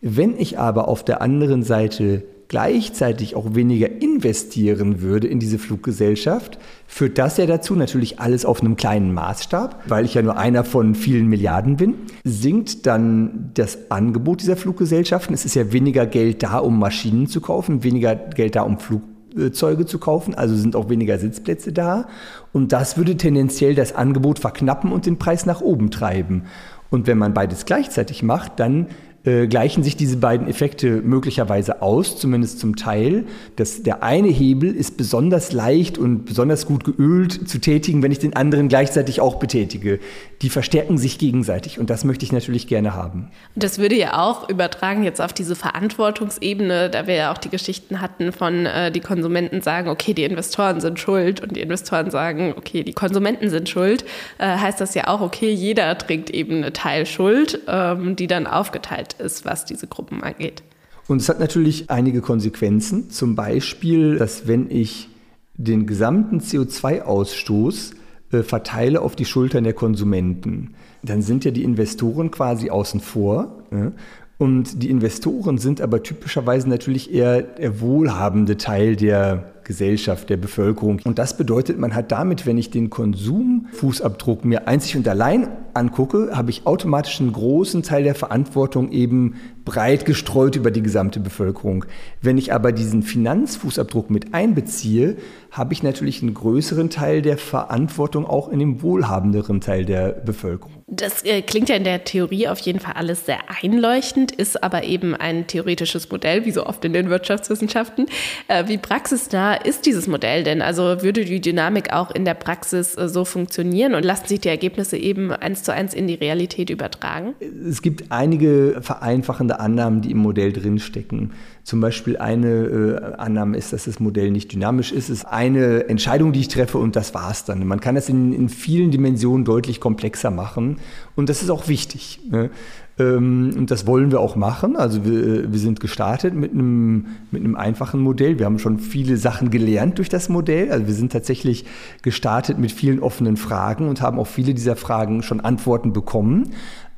Wenn 0.02 0.38
ich 0.38 0.58
aber 0.58 0.88
auf 0.88 1.04
der 1.04 1.22
anderen 1.22 1.64
Seite 1.64 2.24
gleichzeitig 2.50 3.36
auch 3.36 3.54
weniger 3.54 4.02
investieren 4.02 5.02
würde 5.02 5.28
in 5.28 5.40
diese 5.40 5.60
Fluggesellschaft, 5.60 6.58
führt 6.88 7.18
das 7.18 7.38
ja 7.38 7.46
dazu, 7.46 7.76
natürlich 7.76 8.20
alles 8.20 8.44
auf 8.44 8.62
einem 8.62 8.76
kleinen 8.76 9.14
Maßstab, 9.14 9.84
weil 9.88 10.04
ich 10.04 10.16
ja 10.16 10.24
nur 10.24 10.38
einer 10.38 10.64
von 10.64 10.96
vielen 10.96 11.28
Milliarden 11.28 11.78
bin, 11.78 11.94
sinkt 12.24 12.88
dann 12.88 13.52
das 13.54 13.92
Angebot 13.92 14.42
dieser 14.42 14.58
Fluggesellschaften. 14.58 15.34
Es 15.34 15.46
ist 15.46 15.56
ja 15.56 15.72
weniger 15.72 16.08
Geld 16.08 16.42
da, 16.42 16.58
um 16.58 16.80
Maschinen 16.80 17.28
zu 17.28 17.40
kaufen, 17.40 17.84
weniger 17.84 18.16
Geld 18.16 18.56
da, 18.56 18.64
um 18.64 18.80
Flugzeuge 18.80 19.86
zu 19.86 20.00
kaufen, 20.00 20.34
also 20.34 20.56
sind 20.56 20.76
auch 20.76 20.90
weniger 20.90 21.20
Sitzplätze 21.20 21.72
da. 21.72 22.08
Und 22.52 22.72
das 22.72 22.98
würde 22.98 23.16
tendenziell 23.16 23.76
das 23.76 23.94
Angebot 23.94 24.40
verknappen 24.40 24.92
und 24.92 25.06
den 25.06 25.20
Preis 25.20 25.46
nach 25.46 25.62
oben 25.62 25.92
treiben. 25.92 26.46
Und 26.90 27.06
wenn 27.06 27.20
man 27.20 27.36
beides 27.36 27.66
gleichzeitig 27.66 28.24
macht, 28.24 28.60
dann 28.60 28.88
äh, 29.26 29.48
gleichen 29.48 29.84
sich 29.84 29.98
diese 29.98 30.18
beiden 30.18 30.48
Effekte 30.48 31.02
möglicherweise 31.02 31.82
aus, 31.82 32.18
zumindest 32.18 32.60
zum 32.60 32.78
Teil. 32.78 33.26
Das, 33.58 33.84
der 33.84 34.02
eine 34.02 34.30
Hebel 34.30 34.74
ist 34.74 34.96
besonders 34.96 35.52
leicht 35.52 35.98
und 35.98 36.26
besonders 36.26 36.66
gut 36.66 36.86
geölt 36.86 37.50
zu 37.50 37.60
tätigen, 37.60 38.02
wenn 38.02 38.14
ich 38.14 38.20
den 38.20 38.36
anderen 38.36 38.70
gleichzeitig 38.70 39.20
auch 39.20 39.36
betätige. 39.36 40.00
Die 40.42 40.50
verstärken 40.50 40.98
sich 40.98 41.18
gegenseitig 41.18 41.80
und 41.80 41.90
das 41.90 42.06
möchte 42.06 42.24
ich 42.24 42.32
natürlich 42.32 42.68
gerne 42.68 42.94
haben. 42.94 43.28
Das 43.56 43.78
würde 43.78 43.96
ja 43.96 44.20
auch 44.20 44.48
übertragen 44.48 45.04
jetzt 45.04 45.20
auf 45.20 45.34
diese 45.34 45.56
Verantwortungsebene, 45.56 46.90
da 46.90 47.06
wir 47.06 47.16
ja 47.16 47.34
auch 47.34 47.38
die 47.38 47.50
Geschichten 47.50 48.00
hatten 48.00 48.32
von 48.32 48.66
äh, 48.66 48.90
die 48.90 49.02
Konsumenten 49.02 49.62
sagen, 49.62 49.90
okay, 49.90 50.14
die 50.14 50.24
Investoren 50.24 50.80
sind 50.80 50.98
schuld 50.98 51.42
und 51.42 51.58
die 51.58 51.62
Investoren 51.62 52.10
sagen, 52.10 52.54
okay, 52.58 52.84
die 52.84 52.94
Konsumenten 52.94 53.50
sind 53.50 53.68
schuld, 53.68 54.06
äh, 54.38 54.48
heißt 54.48 54.80
das 54.80 54.94
ja 54.96 55.08
auch, 55.08 55.20
okay, 55.20 55.52
jeder 55.52 55.98
trägt 55.98 56.30
eben 56.30 56.58
eine 56.58 56.72
Teilschuld, 56.72 57.60
ähm, 57.68 58.16
die 58.16 58.28
dann 58.28 58.48
aufgeteilt 58.48 59.09
Möglichkeit 59.10 59.26
ist, 59.26 59.46
was 59.46 59.66
diese 59.66 59.88
Gruppen 59.88 60.24
angeht. 60.24 60.64
Und 61.08 61.22
es 61.22 61.30
hat 61.30 61.40
natürlich 61.40 61.90
einige 61.90 62.22
Konsequenzen. 62.22 63.10
Zum 63.10 63.36
Beispiel, 63.36 64.18
dass 64.18 64.48
wenn 64.48 64.70
ich 64.70 65.10
den 65.56 65.88
gesamten 65.88 66.40
CO2-Ausstoß 66.40 67.94
äh, 68.32 68.44
verteile 68.44 69.02
auf 69.02 69.16
die 69.16 69.26
Schultern 69.26 69.64
der 69.64 69.74
Konsumenten, 69.74 70.76
dann 71.04 71.22
sind 71.22 71.46
ja 71.46 71.52
die 71.52 71.64
Investoren 71.64 72.32
quasi 72.32 72.70
außen 72.70 73.00
vor. 73.00 73.64
Ja? 73.72 73.92
Und 74.38 74.84
die 74.84 74.90
Investoren 74.90 75.58
sind 75.58 75.82
aber 75.82 76.02
typischerweise 76.02 76.70
natürlich 76.70 77.12
eher 77.12 77.42
der 77.42 77.82
wohlhabende 77.82 78.56
Teil 78.56 78.96
der 78.96 79.52
Gesellschaft, 79.70 80.32
der 80.32 80.38
Bevölkerung. 80.38 81.00
Und 81.04 81.20
das 81.20 81.38
bedeutet, 81.38 81.78
man 81.78 81.94
hat 81.94 82.12
damit, 82.12 82.48
wenn 82.48 82.58
ich 82.58 82.72
den 82.72 82.90
Konsumfußabdruck 82.90 84.44
mir 84.44 84.68
einzig 84.68 84.98
und 84.98 85.08
allein 85.08 85.48
angucke, 85.76 86.32
habe 86.34 86.50
ich 86.50 86.66
automatisch 86.66 87.22
einen 87.22 87.34
großen 87.34 87.84
Teil 87.84 88.04
der 88.04 88.16
Verantwortung 88.16 88.92
eben 88.92 89.36
breit 89.66 90.06
gestreut 90.06 90.56
über 90.56 90.72
die 90.72 90.82
gesamte 90.82 91.20
Bevölkerung. 91.20 91.86
Wenn 92.20 92.40
ich 92.40 92.52
aber 92.52 92.72
diesen 92.72 93.04
Finanzfußabdruck 93.04 94.10
mit 94.10 94.34
einbeziehe, 94.34 95.18
habe 95.52 95.74
ich 95.74 95.84
natürlich 95.84 96.24
einen 96.24 96.34
größeren 96.34 96.90
Teil 96.90 97.22
der 97.22 97.38
Verantwortung 97.38 98.26
auch 98.26 98.50
in 98.50 98.58
dem 98.58 98.82
wohlhabenderen 98.82 99.62
Teil 99.62 99.86
der 99.86 100.14
Bevölkerung. 100.14 100.79
Das 100.92 101.24
äh, 101.24 101.42
klingt 101.44 101.70
ja 101.70 101.76
in 101.76 101.84
der 101.84 102.04
Theorie 102.04 102.48
auf 102.48 102.60
jeden 102.60 102.80
Fall 102.80 102.94
alles 102.94 103.26
sehr 103.26 103.38
einleuchtend, 103.62 104.32
ist 104.32 104.64
aber 104.64 104.84
eben 104.84 105.16
ein 105.16 105.46
theoretisches 105.46 106.10
Modell, 106.10 106.46
wie 106.46 106.52
so 106.52 106.66
oft 106.66 106.84
in 106.84 106.94
den 106.94 107.10
Wirtschaftswissenschaften. 107.10 108.08
Äh, 108.48 108.68
wie 108.68 108.80
praxisnah 108.80 109.54
ist 109.54 109.86
dieses 109.86 110.08
Modell 110.08 110.44
denn? 110.44 110.64
Also 110.64 111.04
würde 111.04 111.26
die 111.26 111.42
Dynamik 111.42 111.94
auch 111.94 112.10
in 112.10 112.26
der 112.26 112.34
Praxis 112.34 112.96
äh, 112.96 113.08
so 113.08 113.24
funktionieren 113.24 113.94
und 113.94 114.04
lassen 114.04 114.28
sich 114.28 114.40
die 114.40 114.50
Ergebnisse 114.50 114.98
eben 114.98 115.32
eins 115.32 115.64
zu 115.64 115.72
eins 115.74 115.94
in 115.94 116.08
die 116.08 116.16
Realität 116.16 116.72
übertragen? 116.72 117.36
Es 117.40 117.84
gibt 117.84 118.12
einige 118.12 118.80
vereinfachende 118.82 119.60
Annahmen, 119.60 120.02
die 120.02 120.12
im 120.12 120.18
Modell 120.18 120.52
drinstecken. 120.54 121.34
Zum 121.70 121.82
Beispiel 121.82 122.18
eine 122.18 122.48
äh, 122.48 123.14
Annahme 123.20 123.56
ist, 123.56 123.74
dass 123.74 123.86
das 123.86 124.00
Modell 124.00 124.32
nicht 124.32 124.52
dynamisch 124.52 124.92
ist. 124.92 125.10
Es 125.10 125.20
ist 125.20 125.26
eine 125.26 125.88
Entscheidung, 125.88 126.34
die 126.34 126.40
ich 126.40 126.48
treffe 126.48 126.80
und 126.80 126.96
das 126.96 127.14
war's 127.14 127.46
dann. 127.46 127.68
Man 127.68 127.80
kann 127.80 127.96
es 127.96 128.10
in, 128.10 128.34
in 128.34 128.50
vielen 128.50 128.90
Dimensionen 128.90 129.46
deutlich 129.46 129.80
komplexer 129.80 130.32
machen 130.32 130.78
und 131.16 131.30
das 131.30 131.44
ist 131.44 131.52
auch 131.52 131.68
wichtig. 131.68 132.22
Ne? 132.32 132.50
Ähm, 132.98 133.54
und 133.56 133.70
das 133.70 133.86
wollen 133.86 134.10
wir 134.10 134.20
auch 134.20 134.36
machen. 134.36 134.78
Also 134.78 135.06
wir, 135.06 135.52
wir 135.52 135.60
sind 135.60 135.80
gestartet 135.80 136.34
mit 136.34 136.54
einem, 136.54 137.06
mit 137.30 137.44
einem 137.44 137.56
einfachen 137.56 138.00
Modell. 138.00 138.40
Wir 138.40 138.48
haben 138.48 138.58
schon 138.58 138.80
viele 138.80 139.18
Sachen 139.18 139.52
gelernt 139.52 140.00
durch 140.00 140.10
das 140.10 140.28
Modell. 140.28 140.72
Also 140.72 140.88
wir 140.88 140.96
sind 140.96 141.12
tatsächlich 141.12 141.66
gestartet 142.02 142.58
mit 142.58 142.72
vielen 142.72 143.00
offenen 143.00 143.38
Fragen 143.38 143.90
und 143.90 144.02
haben 144.02 144.18
auf 144.18 144.30
viele 144.30 144.56
dieser 144.56 144.76
Fragen 144.76 145.22
schon 145.22 145.40
Antworten 145.40 145.94
bekommen 145.94 146.50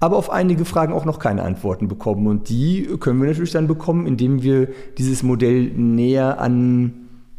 aber 0.01 0.17
auf 0.17 0.31
einige 0.31 0.65
Fragen 0.65 0.93
auch 0.93 1.05
noch 1.05 1.19
keine 1.19 1.43
Antworten 1.43 1.87
bekommen. 1.87 2.25
Und 2.27 2.49
die 2.49 2.89
können 2.99 3.21
wir 3.21 3.29
natürlich 3.29 3.51
dann 3.51 3.67
bekommen, 3.67 4.07
indem 4.07 4.41
wir 4.41 4.67
dieses 4.97 5.21
Modell 5.21 5.71
näher 5.75 6.41
an 6.41 6.93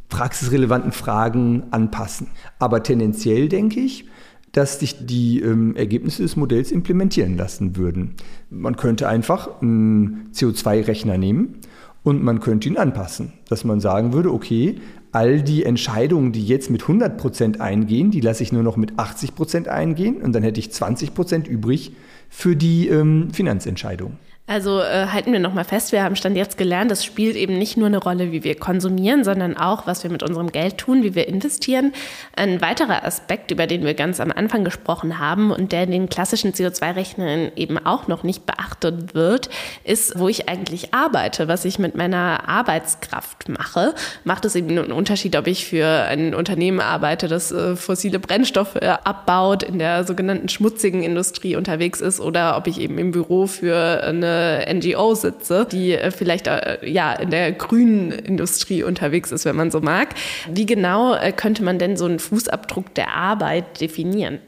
praxisrelevanten 0.09 0.93
Fragen 0.93 1.65
anpassen. 1.73 2.29
Aber 2.61 2.85
tendenziell 2.85 3.49
denke 3.49 3.81
ich, 3.81 4.07
dass 4.53 4.79
sich 4.79 5.07
die 5.07 5.41
ähm, 5.41 5.75
Ergebnisse 5.75 6.23
des 6.23 6.37
Modells 6.37 6.71
implementieren 6.71 7.37
lassen 7.37 7.77
würden. 7.77 8.15
Man 8.49 8.77
könnte 8.77 9.09
einfach 9.09 9.61
einen 9.61 10.31
CO2-Rechner 10.33 11.19
nehmen 11.19 11.57
und 12.05 12.23
man 12.23 12.39
könnte 12.39 12.69
ihn 12.69 12.77
anpassen, 12.77 13.33
dass 13.49 13.65
man 13.65 13.81
sagen 13.81 14.13
würde, 14.13 14.33
okay, 14.33 14.77
all 15.11 15.43
die 15.43 15.65
Entscheidungen, 15.65 16.33
die 16.33 16.45
jetzt 16.47 16.71
mit 16.71 16.83
100 16.83 17.19
Prozent 17.19 17.61
eingehen, 17.61 18.11
die 18.11 18.21
lasse 18.21 18.43
ich 18.43 18.53
nur 18.53 18.63
noch 18.63 18.77
mit 18.77 18.99
80 18.99 19.35
Prozent 19.35 19.69
eingehen 19.69 20.23
und 20.23 20.33
dann 20.33 20.43
hätte 20.43 20.61
ich 20.61 20.71
20 20.71 21.15
Prozent 21.15 21.49
übrig 21.49 21.93
für 22.33 22.57
die 22.57 22.89
ähm, 22.89 23.31
Finanzentscheidung. 23.31 24.19
Also 24.49 24.81
äh, 24.81 25.07
halten 25.07 25.33
wir 25.33 25.39
nochmal 25.39 25.65
fest, 25.65 25.93
wir 25.93 26.03
haben 26.03 26.17
Stand 26.17 26.37
jetzt 26.37 26.59
gelernt, 26.59 26.91
es 26.91 27.05
spielt 27.05 27.37
eben 27.37 27.57
nicht 27.57 27.77
nur 27.77 27.87
eine 27.87 27.99
Rolle, 27.99 28.33
wie 28.33 28.43
wir 28.43 28.57
konsumieren, 28.57 29.23
sondern 29.23 29.57
auch, 29.57 29.87
was 29.87 30.03
wir 30.03 30.11
mit 30.11 30.25
unserem 30.25 30.51
Geld 30.51 30.79
tun, 30.79 31.05
wie 31.05 31.15
wir 31.15 31.29
investieren. 31.29 31.93
Ein 32.35 32.61
weiterer 32.61 33.05
Aspekt, 33.05 33.53
über 33.53 33.69
den 33.69 33.85
wir 33.85 33.95
ganz 33.95 34.19
am 34.19 34.33
Anfang 34.33 34.65
gesprochen 34.65 35.21
haben 35.21 35.53
und 35.53 35.71
der 35.71 35.85
in 35.85 35.93
den 35.93 36.09
klassischen 36.09 36.53
CO2-Rechnern 36.53 37.53
eben 37.55 37.79
auch 37.79 38.09
noch 38.09 38.25
nicht 38.25 38.45
beachtet 38.45 39.15
wird, 39.15 39.49
ist, 39.85 40.19
wo 40.19 40.29
ich 40.29 40.49
eigentlich 40.49 40.93
arbeite, 40.93 41.47
was 41.47 41.65
ich 41.65 41.79
mit 41.79 41.95
meiner 41.95 42.49
Arbeitskraft 42.49 43.49
mache. 43.49 43.95
Macht 44.25 44.45
es 44.45 44.57
eben 44.57 44.71
einen 44.71 44.93
Unterschied, 44.93 45.37
ob 45.37 45.47
ich 45.47 45.67
für 45.67 45.87
ein 45.87 46.35
Unternehmen 46.35 46.81
arbeite, 46.81 47.29
das 47.29 47.53
äh, 47.53 47.77
fossile 47.77 48.19
Brennstoffe 48.19 48.77
abbaut, 48.77 49.63
in 49.63 49.79
der 49.79 50.03
sogenannten 50.03 50.49
schmutzigen 50.49 51.05
Industrie 51.05 51.55
unterwegs 51.55 52.01
ist 52.01 52.21
oder 52.21 52.57
ob 52.57 52.67
ich 52.67 52.81
eben 52.81 52.99
im 52.99 53.13
Büro 53.13 53.47
für 53.47 54.03
eine 54.03 54.32
NGO 54.73 55.15
sitze, 55.15 55.67
die 55.71 55.93
äh, 55.93 56.11
vielleicht 56.11 56.47
äh, 56.47 56.79
ja 56.83 57.13
in 57.13 57.31
der 57.31 57.53
grünen 57.53 58.11
Industrie 58.11 58.83
unterwegs 58.83 59.33
ist, 59.33 59.45
wenn 59.45 59.57
man 59.57 59.71
so 59.71 59.81
mag. 59.81 60.09
Wie 60.51 60.67
genau 60.67 61.15
äh, 61.15 61.33
könnte 61.33 61.63
man 61.63 61.79
denn 61.79 61.97
so 61.97 62.05
einen 62.05 62.19
Fußabdruck 62.19 62.95
der 62.95 63.15
Arbeit 63.15 63.81
definieren? 63.81 64.39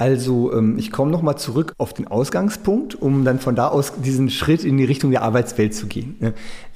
Also 0.00 0.50
ähm, 0.54 0.78
ich 0.78 0.92
komme 0.92 1.10
nochmal 1.10 1.36
zurück 1.36 1.74
auf 1.76 1.92
den 1.92 2.06
Ausgangspunkt, 2.06 2.94
um 2.94 3.22
dann 3.22 3.38
von 3.38 3.54
da 3.54 3.68
aus 3.68 3.92
diesen 4.02 4.30
Schritt 4.30 4.64
in 4.64 4.78
die 4.78 4.84
Richtung 4.86 5.10
der 5.10 5.20
Arbeitswelt 5.20 5.74
zu 5.74 5.88
gehen. 5.88 6.16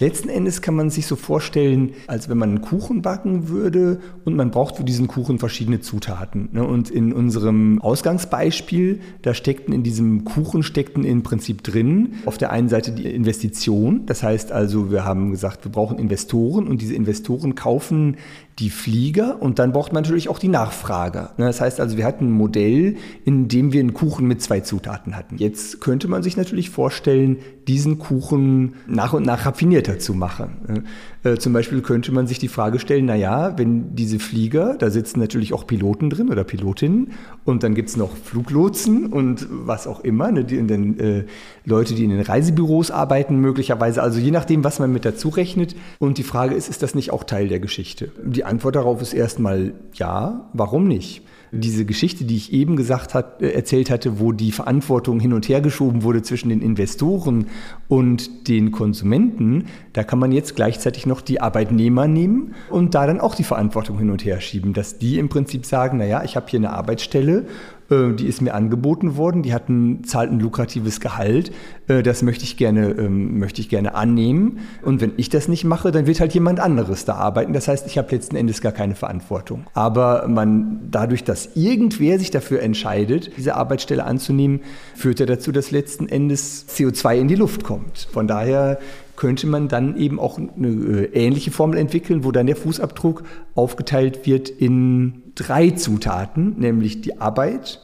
Letzten 0.00 0.28
Endes 0.28 0.60
kann 0.60 0.74
man 0.74 0.90
sich 0.90 1.06
so 1.06 1.14
vorstellen, 1.14 1.92
als 2.08 2.28
wenn 2.28 2.36
man 2.36 2.48
einen 2.50 2.60
Kuchen 2.62 3.02
backen 3.02 3.48
würde 3.48 4.00
und 4.24 4.34
man 4.34 4.50
braucht 4.50 4.76
für 4.76 4.84
diesen 4.84 5.06
Kuchen 5.06 5.38
verschiedene 5.38 5.80
Zutaten. 5.80 6.48
Ne? 6.52 6.64
Und 6.64 6.90
in 6.90 7.12
unserem 7.12 7.80
Ausgangsbeispiel, 7.80 9.00
da 9.22 9.34
steckten 9.34 9.72
in 9.72 9.82
diesem 9.82 10.24
Kuchen 10.24 10.62
steckten 10.62 11.04
im 11.04 11.22
Prinzip 11.22 11.62
drin 11.62 12.14
auf 12.26 12.38
der 12.38 12.50
einen 12.50 12.68
Seite 12.68 12.92
die 12.92 13.04
Investition. 13.04 14.04
Das 14.06 14.22
heißt 14.22 14.50
also, 14.50 14.90
wir 14.90 15.04
haben 15.04 15.30
gesagt, 15.30 15.64
wir 15.64 15.70
brauchen 15.70 15.98
Investoren 15.98 16.66
und 16.66 16.82
diese 16.82 16.94
Investoren 16.94 17.54
kaufen 17.54 18.16
die 18.58 18.70
Flieger 18.70 19.42
und 19.42 19.58
dann 19.58 19.72
braucht 19.72 19.92
man 19.92 20.02
natürlich 20.02 20.28
auch 20.28 20.38
die 20.38 20.48
Nachfrage. 20.48 21.30
Ne, 21.36 21.46
das 21.46 21.60
heißt 21.60 21.80
also, 21.80 21.96
wir 21.96 22.04
hatten 22.04 22.28
ein 22.28 22.32
Modell, 22.32 22.96
in 23.24 23.48
dem 23.48 23.72
wir 23.72 23.80
einen 23.80 23.94
Kuchen 23.94 24.26
mit 24.26 24.42
zwei 24.42 24.60
Zutaten 24.60 25.16
hatten. 25.16 25.38
Jetzt 25.38 25.80
könnte 25.80 26.08
man 26.08 26.22
sich 26.22 26.36
natürlich 26.36 26.70
vorstellen, 26.70 27.38
diesen 27.66 27.98
Kuchen 27.98 28.74
nach 28.86 29.12
und 29.12 29.24
nach 29.24 29.46
raffinierter 29.46 29.83
zu 29.98 30.14
machen. 30.14 30.84
Äh, 31.22 31.36
zum 31.36 31.52
Beispiel 31.52 31.80
könnte 31.80 32.12
man 32.12 32.26
sich 32.26 32.38
die 32.38 32.48
Frage 32.48 32.78
stellen, 32.78 33.06
na 33.06 33.14
ja, 33.14 33.56
wenn 33.58 33.94
diese 33.94 34.18
Flieger, 34.18 34.76
da 34.78 34.90
sitzen 34.90 35.20
natürlich 35.20 35.52
auch 35.52 35.66
Piloten 35.66 36.10
drin 36.10 36.30
oder 36.30 36.44
Pilotinnen 36.44 37.12
und 37.44 37.62
dann 37.62 37.74
gibt 37.74 37.90
es 37.90 37.96
noch 37.96 38.16
Fluglotsen 38.16 39.06
und 39.06 39.46
was 39.50 39.86
auch 39.86 40.00
immer, 40.00 40.32
ne, 40.32 40.44
die, 40.44 40.66
den, 40.66 40.98
äh, 40.98 41.24
Leute, 41.64 41.94
die 41.94 42.04
in 42.04 42.10
den 42.10 42.20
Reisebüros 42.20 42.90
arbeiten 42.90 43.38
möglicherweise, 43.38 44.02
also 44.02 44.18
je 44.18 44.30
nachdem, 44.30 44.64
was 44.64 44.78
man 44.78 44.92
mit 44.92 45.04
dazu 45.04 45.28
rechnet. 45.28 45.76
Und 45.98 46.18
die 46.18 46.22
Frage 46.22 46.54
ist, 46.54 46.68
ist 46.68 46.82
das 46.82 46.94
nicht 46.94 47.12
auch 47.12 47.24
Teil 47.24 47.48
der 47.48 47.60
Geschichte? 47.60 48.10
Die 48.24 48.44
Antwort 48.44 48.76
darauf 48.76 49.00
ist 49.00 49.14
erstmal 49.14 49.74
ja, 49.94 50.48
warum 50.52 50.88
nicht? 50.88 51.22
Diese 51.54 51.84
Geschichte, 51.84 52.24
die 52.24 52.36
ich 52.36 52.52
eben 52.52 52.76
gesagt 52.76 53.14
hat, 53.14 53.40
äh, 53.42 53.50
erzählt 53.50 53.90
hatte, 53.90 54.18
wo 54.20 54.32
die 54.32 54.52
Verantwortung 54.52 55.20
hin 55.20 55.32
und 55.32 55.48
her 55.48 55.60
geschoben 55.60 56.02
wurde 56.02 56.22
zwischen 56.22 56.48
den 56.48 56.60
Investoren 56.60 57.46
und 57.88 58.48
den 58.48 58.72
Konsumenten, 58.72 59.66
da 59.92 60.04
kann 60.04 60.18
man 60.18 60.32
jetzt 60.32 60.56
gleichzeitig 60.56 61.06
noch 61.06 61.20
die 61.20 61.40
Arbeitnehmer 61.40 62.08
nehmen 62.08 62.54
und 62.70 62.94
da 62.94 63.06
dann 63.06 63.20
auch 63.20 63.34
die 63.34 63.44
Verantwortung 63.44 63.98
hin 63.98 64.10
und 64.10 64.24
her 64.24 64.40
schieben, 64.40 64.72
dass 64.72 64.98
die 64.98 65.18
im 65.18 65.28
Prinzip 65.28 65.64
sagen, 65.66 65.98
naja, 65.98 66.22
ich 66.24 66.36
habe 66.36 66.46
hier 66.48 66.60
eine 66.60 66.70
Arbeitsstelle 66.70 67.46
die 67.90 68.26
ist 68.26 68.40
mir 68.40 68.54
angeboten 68.54 69.16
worden, 69.16 69.42
die 69.42 69.52
hat 69.52 69.68
ein, 69.68 70.04
zahlt 70.04 70.30
ein 70.30 70.40
lukratives 70.40 71.00
Gehalt, 71.00 71.52
äh, 71.88 72.02
das 72.02 72.22
möchte 72.22 72.44
ich, 72.44 72.56
gerne, 72.56 72.90
ähm, 72.92 73.38
möchte 73.38 73.60
ich 73.60 73.68
gerne 73.68 73.94
annehmen. 73.94 74.60
Und 74.82 75.00
wenn 75.00 75.12
ich 75.16 75.28
das 75.28 75.48
nicht 75.48 75.64
mache, 75.64 75.90
dann 75.90 76.06
wird 76.06 76.20
halt 76.20 76.32
jemand 76.32 76.60
anderes 76.60 77.04
da 77.04 77.14
arbeiten. 77.14 77.52
Das 77.52 77.68
heißt, 77.68 77.86
ich 77.86 77.98
habe 77.98 78.10
letzten 78.10 78.36
Endes 78.36 78.60
gar 78.60 78.72
keine 78.72 78.94
Verantwortung. 78.94 79.64
Aber 79.74 80.26
man, 80.28 80.88
dadurch, 80.90 81.24
dass 81.24 81.56
irgendwer 81.56 82.18
sich 82.18 82.30
dafür 82.30 82.62
entscheidet, 82.62 83.32
diese 83.36 83.54
Arbeitsstelle 83.54 84.04
anzunehmen, 84.04 84.60
führt 84.94 85.20
er 85.20 85.26
dazu, 85.26 85.52
dass 85.52 85.70
letzten 85.70 86.08
Endes 86.08 86.66
CO2 86.68 87.16
in 87.18 87.28
die 87.28 87.36
Luft 87.36 87.64
kommt. 87.64 88.08
Von 88.10 88.26
daher 88.26 88.78
könnte 89.16 89.46
man 89.46 89.68
dann 89.68 89.96
eben 89.96 90.18
auch 90.18 90.38
eine 90.38 90.68
äh, 90.68 91.04
ähnliche 91.12 91.50
Formel 91.50 91.78
entwickeln, 91.78 92.24
wo 92.24 92.32
dann 92.32 92.46
der 92.46 92.56
Fußabdruck 92.56 93.22
aufgeteilt 93.54 94.26
wird 94.26 94.48
in 94.48 95.23
drei 95.34 95.70
Zutaten, 95.70 96.58
nämlich 96.58 97.00
die 97.00 97.20
Arbeit, 97.20 97.82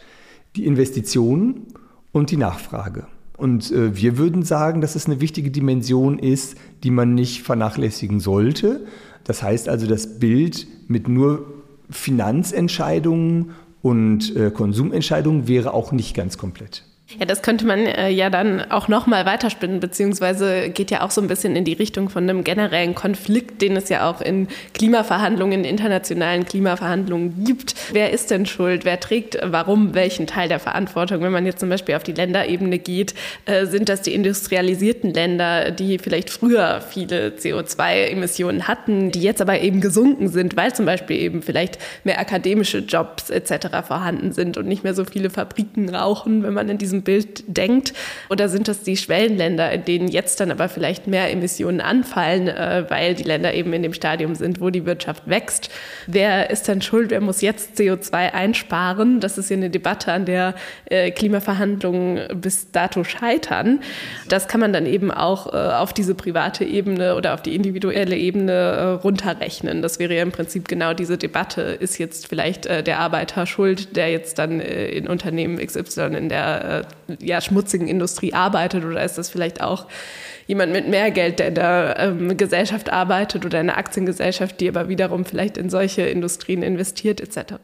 die 0.56 0.66
Investitionen 0.66 1.66
und 2.12 2.30
die 2.30 2.36
Nachfrage. 2.36 3.06
Und 3.36 3.72
äh, 3.72 3.96
wir 3.96 4.18
würden 4.18 4.42
sagen, 4.42 4.80
dass 4.80 4.96
es 4.96 5.06
eine 5.06 5.20
wichtige 5.20 5.50
Dimension 5.50 6.18
ist, 6.18 6.56
die 6.82 6.90
man 6.90 7.14
nicht 7.14 7.42
vernachlässigen 7.42 8.20
sollte. 8.20 8.84
Das 9.24 9.42
heißt 9.42 9.68
also, 9.68 9.86
das 9.86 10.18
Bild 10.18 10.66
mit 10.88 11.08
nur 11.08 11.46
Finanzentscheidungen 11.88 13.52
und 13.82 14.36
äh, 14.36 14.50
Konsumentscheidungen 14.50 15.48
wäre 15.48 15.72
auch 15.72 15.92
nicht 15.92 16.14
ganz 16.14 16.36
komplett. 16.36 16.84
Ja, 17.18 17.26
das 17.26 17.42
könnte 17.42 17.66
man 17.66 17.86
äh, 17.86 18.08
ja 18.10 18.30
dann 18.30 18.70
auch 18.70 18.86
nochmal 18.86 19.26
weiterspinnen, 19.26 19.80
beziehungsweise 19.80 20.70
geht 20.70 20.92
ja 20.92 21.02
auch 21.02 21.10
so 21.10 21.20
ein 21.20 21.26
bisschen 21.26 21.56
in 21.56 21.64
die 21.64 21.72
Richtung 21.72 22.08
von 22.08 22.28
einem 22.28 22.44
generellen 22.44 22.94
Konflikt, 22.94 23.62
den 23.62 23.76
es 23.76 23.88
ja 23.88 24.08
auch 24.08 24.20
in 24.20 24.46
Klimaverhandlungen, 24.74 25.64
internationalen 25.64 26.44
Klimaverhandlungen 26.44 27.44
gibt. 27.44 27.74
Wer 27.92 28.12
ist 28.12 28.30
denn 28.30 28.46
schuld? 28.46 28.84
Wer 28.84 29.00
trägt 29.00 29.38
warum 29.42 29.94
welchen 29.94 30.28
Teil 30.28 30.48
der 30.48 30.60
Verantwortung? 30.60 31.20
Wenn 31.22 31.32
man 31.32 31.46
jetzt 31.46 31.58
zum 31.58 31.68
Beispiel 31.68 31.96
auf 31.96 32.04
die 32.04 32.12
Länderebene 32.12 32.78
geht, 32.78 33.14
äh, 33.46 33.66
sind 33.66 33.88
das 33.88 34.02
die 34.02 34.14
industrialisierten 34.14 35.12
Länder, 35.12 35.72
die 35.72 35.98
vielleicht 35.98 36.30
früher 36.30 36.80
viele 36.80 37.30
CO2-Emissionen 37.30 38.68
hatten, 38.68 39.10
die 39.10 39.22
jetzt 39.22 39.40
aber 39.40 39.60
eben 39.60 39.80
gesunken 39.80 40.28
sind, 40.28 40.56
weil 40.56 40.72
zum 40.74 40.86
Beispiel 40.86 41.16
eben 41.16 41.42
vielleicht 41.42 41.78
mehr 42.04 42.20
akademische 42.20 42.78
Jobs 42.78 43.30
etc. 43.30 43.84
vorhanden 43.84 44.32
sind 44.32 44.56
und 44.56 44.68
nicht 44.68 44.84
mehr 44.84 44.94
so 44.94 45.04
viele 45.04 45.30
Fabriken 45.30 45.92
rauchen, 45.92 46.44
wenn 46.44 46.54
man 46.54 46.68
in 46.68 46.78
diesem 46.78 46.99
Bild 47.00 47.44
denkt? 47.46 47.92
Oder 48.28 48.48
sind 48.48 48.68
das 48.68 48.82
die 48.82 48.96
Schwellenländer, 48.96 49.72
in 49.72 49.84
denen 49.84 50.08
jetzt 50.08 50.40
dann 50.40 50.50
aber 50.50 50.68
vielleicht 50.68 51.06
mehr 51.06 51.30
Emissionen 51.30 51.80
anfallen, 51.80 52.48
äh, 52.48 52.84
weil 52.88 53.14
die 53.14 53.24
Länder 53.24 53.54
eben 53.54 53.72
in 53.72 53.82
dem 53.82 53.92
Stadium 53.92 54.34
sind, 54.34 54.60
wo 54.60 54.70
die 54.70 54.86
Wirtschaft 54.86 55.28
wächst? 55.28 55.70
Wer 56.06 56.50
ist 56.50 56.68
denn 56.68 56.82
schuld? 56.82 57.10
Wer 57.10 57.20
muss 57.20 57.40
jetzt 57.40 57.78
CO2 57.78 58.32
einsparen? 58.32 59.20
Das 59.20 59.38
ist 59.38 59.50
ja 59.50 59.56
eine 59.56 59.70
Debatte, 59.70 60.12
an 60.12 60.24
der 60.24 60.54
äh, 60.86 61.10
Klimaverhandlungen 61.10 62.40
bis 62.40 62.70
dato 62.70 63.04
scheitern. 63.04 63.80
Das 64.28 64.48
kann 64.48 64.60
man 64.60 64.72
dann 64.72 64.86
eben 64.86 65.10
auch 65.10 65.52
äh, 65.52 65.56
auf 65.56 65.92
diese 65.92 66.14
private 66.14 66.64
Ebene 66.64 67.16
oder 67.16 67.34
auf 67.34 67.42
die 67.42 67.54
individuelle 67.54 68.16
Ebene 68.16 69.00
runterrechnen. 69.02 69.82
Das 69.82 69.98
wäre 69.98 70.14
ja 70.14 70.22
im 70.22 70.32
Prinzip 70.32 70.68
genau 70.68 70.94
diese 70.94 71.18
Debatte. 71.18 71.62
Ist 71.62 71.98
jetzt 71.98 72.28
vielleicht 72.28 72.64
der 72.64 72.98
Arbeiter 72.98 73.46
schuld, 73.46 73.96
der 73.96 74.10
jetzt 74.10 74.38
dann 74.38 74.60
in 74.60 75.08
Unternehmen 75.08 75.58
XY 75.58 76.16
in 76.16 76.28
der 76.28 76.86
ja, 77.20 77.40
schmutzigen 77.40 77.88
Industrie 77.88 78.32
arbeitet 78.32 78.84
oder 78.84 79.02
ist 79.04 79.18
das 79.18 79.30
vielleicht 79.30 79.60
auch 79.60 79.86
jemand 80.46 80.72
mit 80.72 80.88
mehr 80.88 81.10
Geld, 81.10 81.38
der 81.38 81.48
in 81.48 81.54
der 81.54 81.96
ähm, 81.98 82.36
Gesellschaft 82.36 82.92
arbeitet 82.92 83.46
oder 83.46 83.58
eine 83.58 83.76
Aktiengesellschaft, 83.76 84.60
die 84.60 84.68
aber 84.68 84.88
wiederum 84.88 85.24
vielleicht 85.24 85.56
in 85.56 85.70
solche 85.70 86.02
Industrien 86.02 86.62
investiert 86.62 87.20
etc. 87.20 87.54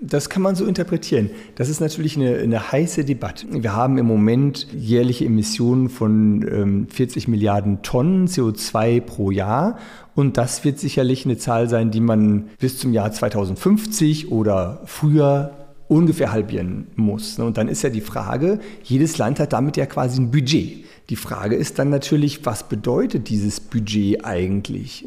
Das 0.00 0.30
kann 0.30 0.42
man 0.42 0.54
so 0.54 0.64
interpretieren. 0.64 1.30
Das 1.56 1.68
ist 1.68 1.80
natürlich 1.80 2.16
eine, 2.16 2.36
eine 2.36 2.70
heiße 2.70 3.04
Debatte. 3.04 3.46
Wir 3.50 3.74
haben 3.74 3.98
im 3.98 4.06
Moment 4.06 4.68
jährliche 4.72 5.24
Emissionen 5.24 5.88
von 5.88 6.46
ähm, 6.48 6.86
40 6.88 7.26
Milliarden 7.26 7.82
Tonnen 7.82 8.28
CO2 8.28 9.00
pro 9.00 9.32
Jahr. 9.32 9.78
Und 10.14 10.36
das 10.36 10.64
wird 10.64 10.78
sicherlich 10.78 11.24
eine 11.24 11.38
Zahl 11.38 11.68
sein, 11.68 11.90
die 11.90 12.00
man 12.00 12.50
bis 12.60 12.78
zum 12.78 12.92
Jahr 12.92 13.10
2050 13.10 14.30
oder 14.30 14.82
früher 14.84 15.57
ungefähr 15.88 16.32
halbieren 16.32 16.88
muss. 16.96 17.38
Und 17.38 17.56
dann 17.56 17.68
ist 17.68 17.82
ja 17.82 17.90
die 17.90 18.00
Frage, 18.00 18.58
jedes 18.82 19.18
Land 19.18 19.38
hat 19.40 19.52
damit 19.52 19.76
ja 19.76 19.86
quasi 19.86 20.20
ein 20.20 20.30
Budget. 20.30 20.84
Die 21.10 21.16
Frage 21.16 21.56
ist 21.56 21.78
dann 21.78 21.88
natürlich, 21.88 22.44
was 22.44 22.68
bedeutet 22.68 23.30
dieses 23.30 23.60
Budget 23.60 24.26
eigentlich? 24.26 25.06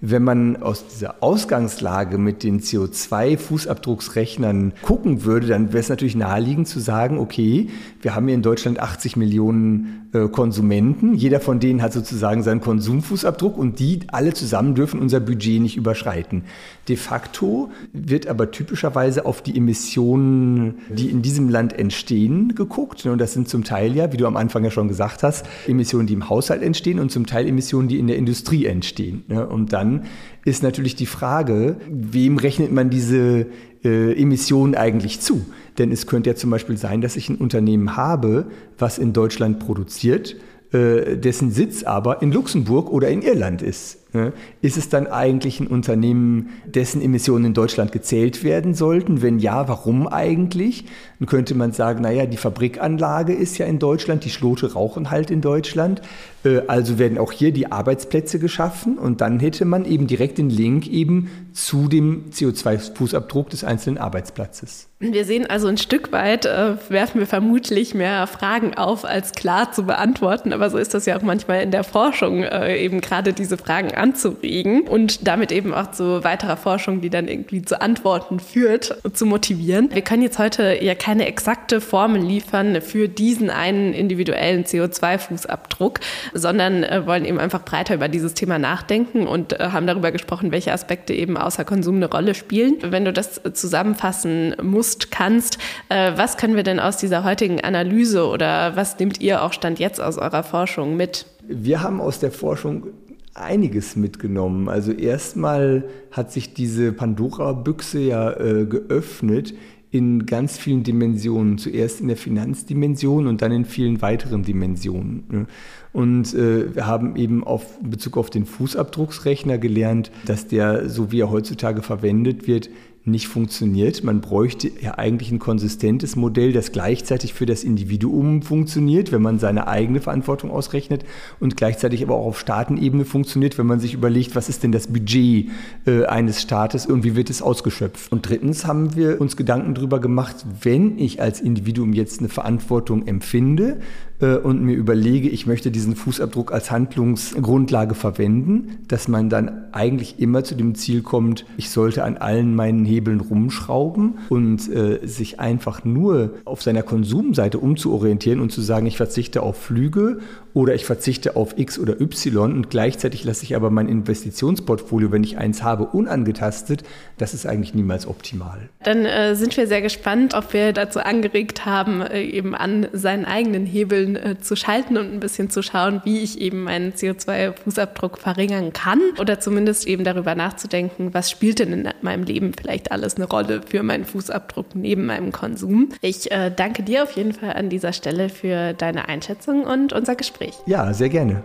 Wenn 0.00 0.22
man 0.22 0.62
aus 0.62 0.86
dieser 0.86 1.24
Ausgangslage 1.24 2.18
mit 2.18 2.44
den 2.44 2.60
CO2-Fußabdrucksrechnern 2.60 4.74
gucken 4.82 5.24
würde, 5.24 5.48
dann 5.48 5.72
wäre 5.72 5.80
es 5.80 5.88
natürlich 5.88 6.14
naheliegend 6.14 6.68
zu 6.68 6.78
sagen, 6.78 7.18
okay, 7.18 7.68
wir 8.00 8.14
haben 8.14 8.26
hier 8.26 8.36
in 8.36 8.42
Deutschland 8.42 8.78
80 8.78 9.16
Millionen 9.16 9.99
äh, 10.12 10.28
Konsumenten, 10.28 11.14
jeder 11.14 11.38
von 11.38 11.60
denen 11.60 11.82
hat 11.82 11.92
sozusagen 11.92 12.42
seinen 12.42 12.60
Konsumfußabdruck 12.60 13.56
und 13.56 13.78
die 13.78 14.00
alle 14.08 14.34
zusammen 14.34 14.74
dürfen 14.74 15.00
unser 15.00 15.20
Budget 15.20 15.60
nicht 15.60 15.76
überschreiten. 15.76 16.42
De 16.88 16.96
facto 16.96 17.70
wird 17.92 18.26
aber 18.26 18.50
typischerweise 18.50 19.24
auf 19.24 19.40
die 19.42 19.56
Emissionen, 19.56 20.78
die 20.88 21.10
in 21.10 21.22
diesem 21.22 21.48
Land 21.48 21.78
entstehen, 21.78 22.54
geguckt. 22.56 23.06
Und 23.06 23.18
das 23.18 23.34
sind 23.34 23.48
zum 23.48 23.62
Teil 23.62 23.94
ja, 23.94 24.12
wie 24.12 24.16
du 24.16 24.26
am 24.26 24.36
Anfang 24.36 24.64
ja 24.64 24.72
schon 24.72 24.88
gesagt 24.88 25.22
hast, 25.22 25.46
Emissionen, 25.68 26.08
die 26.08 26.14
im 26.14 26.28
Haushalt 26.28 26.62
entstehen 26.62 26.98
und 26.98 27.12
zum 27.12 27.26
Teil 27.26 27.46
Emissionen, 27.46 27.86
die 27.86 27.98
in 27.98 28.08
der 28.08 28.16
Industrie 28.16 28.66
entstehen. 28.66 29.22
Und 29.50 29.72
dann 29.72 30.04
ist 30.44 30.62
natürlich 30.62 30.96
die 30.96 31.06
Frage, 31.06 31.76
wem 31.88 32.36
rechnet 32.38 32.72
man 32.72 32.90
diese 32.90 33.46
äh, 33.84 34.12
Emissionen 34.20 34.74
eigentlich 34.74 35.20
zu? 35.20 35.44
Denn 35.78 35.92
es 35.92 36.06
könnte 36.06 36.30
ja 36.30 36.36
zum 36.36 36.50
Beispiel 36.50 36.76
sein, 36.76 37.00
dass 37.00 37.16
ich 37.16 37.28
ein 37.28 37.36
Unternehmen 37.36 37.96
habe, 37.96 38.46
was 38.78 38.98
in 38.98 39.12
Deutschland 39.12 39.58
produziert, 39.60 40.36
äh, 40.72 41.16
dessen 41.16 41.50
Sitz 41.50 41.82
aber 41.82 42.22
in 42.22 42.30
Luxemburg 42.30 42.90
oder 42.90 43.08
in 43.08 43.22
Irland 43.22 43.60
ist. 43.60 44.14
Ne? 44.14 44.32
Ist 44.60 44.76
es 44.76 44.88
dann 44.88 45.06
eigentlich 45.06 45.58
ein 45.58 45.66
Unternehmen, 45.66 46.50
dessen 46.64 47.02
Emissionen 47.02 47.46
in 47.46 47.54
Deutschland 47.54 47.90
gezählt 47.90 48.44
werden 48.44 48.74
sollten? 48.74 49.20
Wenn 49.22 49.38
ja, 49.38 49.66
warum 49.68 50.06
eigentlich? 50.06 50.84
Dann 51.20 51.28
könnte 51.28 51.54
man 51.54 51.72
sagen, 51.72 52.00
naja, 52.00 52.24
die 52.24 52.38
Fabrikanlage 52.38 53.34
ist 53.34 53.58
ja 53.58 53.66
in 53.66 53.78
Deutschland, 53.78 54.24
die 54.24 54.30
Schlote 54.30 54.72
rauchen 54.72 55.10
halt 55.10 55.30
in 55.30 55.42
Deutschland. 55.42 56.00
Äh, 56.44 56.62
also 56.66 56.98
werden 56.98 57.18
auch 57.18 57.32
hier 57.32 57.52
die 57.52 57.70
Arbeitsplätze 57.70 58.38
geschaffen 58.38 58.98
und 58.98 59.20
dann 59.20 59.38
hätte 59.38 59.64
man 59.66 59.84
eben 59.84 60.06
direkt 60.06 60.38
den 60.38 60.50
Link 60.50 60.86
eben 60.86 61.30
zu 61.52 61.88
dem 61.88 62.30
CO2-Fußabdruck 62.30 63.50
des 63.50 63.64
einzelnen 63.64 63.98
Arbeitsplatzes. 63.98 64.88
Wir 65.02 65.24
sehen 65.24 65.46
also 65.46 65.66
ein 65.66 65.78
Stück 65.78 66.12
weit, 66.12 66.44
äh, 66.44 66.76
werfen 66.90 67.20
wir 67.20 67.26
vermutlich 67.26 67.94
mehr 67.94 68.26
Fragen 68.26 68.74
auf, 68.74 69.06
als 69.06 69.32
klar 69.32 69.72
zu 69.72 69.84
beantworten. 69.84 70.52
Aber 70.52 70.68
so 70.68 70.76
ist 70.76 70.92
das 70.92 71.06
ja 71.06 71.16
auch 71.16 71.22
manchmal 71.22 71.62
in 71.62 71.70
der 71.70 71.84
Forschung, 71.84 72.42
äh, 72.42 72.76
eben 72.76 73.00
gerade 73.00 73.32
diese 73.32 73.56
Fragen 73.56 73.94
anzuregen 73.94 74.82
und 74.82 75.26
damit 75.26 75.52
eben 75.52 75.72
auch 75.72 75.90
zu 75.90 76.22
weiterer 76.22 76.58
Forschung, 76.58 77.00
die 77.00 77.08
dann 77.08 77.28
irgendwie 77.28 77.62
zu 77.62 77.80
Antworten 77.80 78.40
führt, 78.40 78.98
zu 79.14 79.24
motivieren. 79.24 79.88
Wir 79.90 80.02
können 80.02 80.22
jetzt 80.22 80.38
heute 80.38 80.76
ja 80.82 80.94
keine 80.94 81.09
exakte 81.18 81.80
Formel 81.80 82.22
liefern 82.22 82.80
für 82.80 83.08
diesen 83.08 83.50
einen 83.50 83.92
individuellen 83.92 84.64
CO2-Fußabdruck, 84.64 85.98
sondern 86.34 86.84
äh, 86.84 87.06
wollen 87.06 87.24
eben 87.24 87.40
einfach 87.40 87.64
breiter 87.64 87.96
über 87.96 88.08
dieses 88.08 88.34
Thema 88.34 88.58
nachdenken 88.60 89.26
und 89.26 89.58
äh, 89.58 89.70
haben 89.72 89.86
darüber 89.86 90.12
gesprochen, 90.12 90.52
welche 90.52 90.72
Aspekte 90.72 91.12
eben 91.12 91.36
außer 91.36 91.64
Konsum 91.64 91.96
eine 91.96 92.10
Rolle 92.10 92.34
spielen. 92.34 92.76
Wenn 92.82 93.04
du 93.04 93.12
das 93.12 93.40
zusammenfassen 93.52 94.54
musst, 94.62 95.10
kannst, 95.10 95.58
äh, 95.88 96.12
was 96.14 96.36
können 96.36 96.54
wir 96.54 96.62
denn 96.62 96.78
aus 96.78 96.98
dieser 96.98 97.24
heutigen 97.24 97.60
Analyse 97.60 98.26
oder 98.26 98.76
was 98.76 98.98
nehmt 98.98 99.20
ihr 99.20 99.42
auch 99.42 99.52
Stand 99.52 99.80
jetzt 99.80 100.00
aus 100.00 100.18
eurer 100.18 100.44
Forschung 100.44 100.96
mit? 100.96 101.26
Wir 101.48 101.82
haben 101.82 102.00
aus 102.00 102.20
der 102.20 102.30
Forschung 102.30 102.86
einiges 103.34 103.96
mitgenommen. 103.96 104.68
Also 104.68 104.92
erstmal 104.92 105.84
hat 106.10 106.32
sich 106.32 106.54
diese 106.54 106.92
Pandora-Büchse 106.92 108.00
ja 108.00 108.32
äh, 108.32 108.66
geöffnet 108.66 109.54
in 109.90 110.26
ganz 110.26 110.56
vielen 110.56 110.82
Dimensionen. 110.82 111.58
Zuerst 111.58 112.00
in 112.00 112.08
der 112.08 112.16
Finanzdimension 112.16 113.26
und 113.26 113.42
dann 113.42 113.52
in 113.52 113.64
vielen 113.64 114.00
weiteren 114.02 114.42
Dimensionen. 114.42 115.24
Ne? 115.30 115.46
Und 115.92 116.32
äh, 116.34 116.74
wir 116.74 116.86
haben 116.86 117.16
eben 117.16 117.42
auf 117.42 117.78
in 117.82 117.90
Bezug 117.90 118.16
auf 118.16 118.30
den 118.30 118.46
Fußabdrucksrechner 118.46 119.58
gelernt, 119.58 120.12
dass 120.26 120.46
der, 120.46 120.88
so 120.88 121.10
wie 121.10 121.20
er 121.20 121.30
heutzutage 121.30 121.82
verwendet 121.82 122.46
wird, 122.46 122.70
nicht 123.04 123.28
funktioniert. 123.28 124.04
Man 124.04 124.20
bräuchte 124.20 124.70
ja 124.80 124.98
eigentlich 124.98 125.30
ein 125.30 125.38
konsistentes 125.38 126.16
Modell, 126.16 126.52
das 126.52 126.70
gleichzeitig 126.72 127.32
für 127.32 127.46
das 127.46 127.64
Individuum 127.64 128.42
funktioniert, 128.42 129.10
wenn 129.10 129.22
man 129.22 129.38
seine 129.38 129.68
eigene 129.68 130.00
Verantwortung 130.00 130.50
ausrechnet 130.50 131.04
und 131.40 131.56
gleichzeitig 131.56 132.02
aber 132.02 132.16
auch 132.16 132.26
auf 132.26 132.40
Staatenebene 132.40 133.04
funktioniert, 133.04 133.56
wenn 133.56 133.66
man 133.66 133.80
sich 133.80 133.94
überlegt, 133.94 134.36
was 134.36 134.48
ist 134.48 134.62
denn 134.62 134.72
das 134.72 134.88
Budget 134.88 135.48
äh, 135.86 136.04
eines 136.04 136.42
Staates 136.42 136.86
und 136.86 137.02
wie 137.02 137.16
wird 137.16 137.30
es 137.30 137.40
ausgeschöpft. 137.40 138.12
Und 138.12 138.28
drittens 138.28 138.66
haben 138.66 138.94
wir 138.94 139.20
uns 139.20 139.36
Gedanken 139.36 139.74
darüber 139.74 139.98
gemacht, 139.98 140.44
wenn 140.62 140.98
ich 140.98 141.22
als 141.22 141.40
Individuum 141.40 141.94
jetzt 141.94 142.20
eine 142.20 142.28
Verantwortung 142.28 143.06
empfinde 143.06 143.80
äh, 144.20 144.36
und 144.36 144.62
mir 144.62 144.74
überlege, 144.74 145.28
ich 145.28 145.46
möchte 145.46 145.70
diesen 145.70 145.96
Fußabdruck 145.96 146.52
als 146.52 146.70
Handlungsgrundlage 146.70 147.94
verwenden, 147.94 148.78
dass 148.88 149.08
man 149.08 149.30
dann 149.30 149.72
eigentlich 149.72 150.18
immer 150.18 150.44
zu 150.44 150.54
dem 150.54 150.74
Ziel 150.74 151.02
kommt, 151.02 151.46
ich 151.56 151.70
sollte 151.70 152.04
an 152.04 152.16
allen 152.16 152.54
meinen 152.54 152.84
Hebeln 152.90 153.20
rumschrauben 153.20 154.18
und 154.28 154.68
äh, 154.68 155.06
sich 155.06 155.40
einfach 155.40 155.84
nur 155.84 156.34
auf 156.44 156.62
seiner 156.62 156.82
Konsumseite 156.82 157.58
umzuorientieren 157.58 158.40
und 158.40 158.50
zu 158.50 158.60
sagen, 158.60 158.86
ich 158.86 158.96
verzichte 158.96 159.42
auf 159.42 159.56
Flüge 159.56 160.18
oder 160.54 160.74
ich 160.74 160.84
verzichte 160.84 161.36
auf 161.36 161.58
X 161.58 161.78
oder 161.78 162.00
Y 162.00 162.52
und 162.52 162.70
gleichzeitig 162.70 163.24
lasse 163.24 163.44
ich 163.44 163.54
aber 163.54 163.70
mein 163.70 163.88
Investitionsportfolio, 163.88 165.12
wenn 165.12 165.22
ich 165.22 165.38
eins 165.38 165.62
habe, 165.62 165.84
unangetastet, 165.84 166.82
das 167.18 167.34
ist 167.34 167.46
eigentlich 167.46 167.74
niemals 167.74 168.06
optimal. 168.06 168.68
Dann 168.82 169.04
äh, 169.04 169.36
sind 169.36 169.56
wir 169.56 169.66
sehr 169.66 169.82
gespannt, 169.82 170.34
ob 170.34 170.52
wir 170.52 170.72
dazu 170.72 171.00
angeregt 171.00 171.66
haben, 171.66 172.00
äh, 172.00 172.22
eben 172.22 172.54
an 172.54 172.88
seinen 172.92 173.24
eigenen 173.24 173.66
Hebeln 173.66 174.16
äh, 174.16 174.36
zu 174.40 174.56
schalten 174.56 174.96
und 174.96 175.12
ein 175.12 175.20
bisschen 175.20 175.50
zu 175.50 175.62
schauen, 175.62 176.00
wie 176.04 176.18
ich 176.18 176.40
eben 176.40 176.64
meinen 176.64 176.92
CO2-Fußabdruck 176.92 178.18
verringern 178.18 178.72
kann 178.72 179.00
oder 179.18 179.38
zumindest 179.40 179.86
eben 179.86 180.04
darüber 180.04 180.34
nachzudenken, 180.34 181.14
was 181.14 181.30
spielt 181.30 181.60
denn 181.60 181.72
in 181.72 181.88
meinem 182.02 182.24
Leben 182.24 182.52
vielleicht 182.58 182.79
vielleicht 182.80 182.92
alles 182.92 183.16
eine 183.16 183.26
Rolle 183.26 183.62
für 183.62 183.82
meinen 183.82 184.04
Fußabdruck 184.04 184.74
neben 184.74 185.06
meinem 185.06 185.32
Konsum. 185.32 185.90
Ich 186.00 186.30
äh, 186.30 186.50
danke 186.54 186.82
dir 186.82 187.02
auf 187.02 187.12
jeden 187.12 187.32
Fall 187.32 187.52
an 187.52 187.68
dieser 187.68 187.92
Stelle 187.92 188.28
für 188.28 188.72
deine 188.72 189.08
Einschätzung 189.08 189.64
und 189.64 189.92
unser 189.92 190.16
Gespräch. 190.16 190.54
Ja, 190.66 190.92
sehr 190.92 191.08
gerne. 191.08 191.42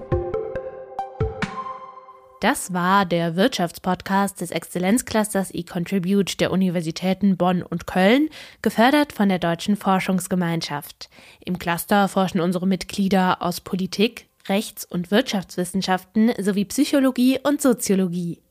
Das 2.41 2.73
war 2.73 3.05
der 3.05 3.35
Wirtschaftspodcast 3.35 4.39
des 4.39 4.51
Exzellenzclusters 4.51 5.51
eContribute 5.51 6.39
der 6.39 6.51
Universitäten 6.51 7.37
Bonn 7.37 7.63
und 7.63 7.87
Köln, 7.87 8.29
gefördert 8.61 9.13
von 9.13 9.29
der 9.29 9.39
Deutschen 9.39 9.75
Forschungsgemeinschaft. 9.75 11.09
Im 11.43 11.57
Cluster 11.57 12.07
forschen 12.07 12.41
unsere 12.41 12.67
Mitglieder 12.67 13.41
aus 13.41 13.61
Politik, 13.61 14.27
Rechts- 14.47 14.85
und 14.85 15.09
Wirtschaftswissenschaften 15.09 16.33
sowie 16.39 16.65
Psychologie 16.65 17.39
und 17.41 17.61
Soziologie. 17.61 18.44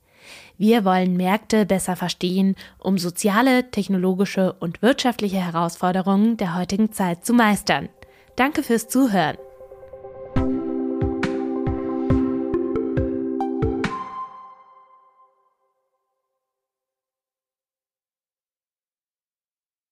Wir 0.57 0.85
wollen 0.85 1.17
Märkte 1.17 1.67
besser 1.67 1.97
verstehen, 1.97 2.55
um 2.79 2.97
soziale, 2.97 3.71
technologische 3.71 4.53
und 4.53 4.83
wirtschaftliche 4.83 5.38
Herausforderungen 5.38 6.37
der 6.37 6.57
heutigen 6.57 6.93
Zeit 6.93 7.25
zu 7.25 7.33
meistern. 7.33 7.88
Danke 8.37 8.62
fürs 8.62 8.88
Zuhören. 8.88 9.37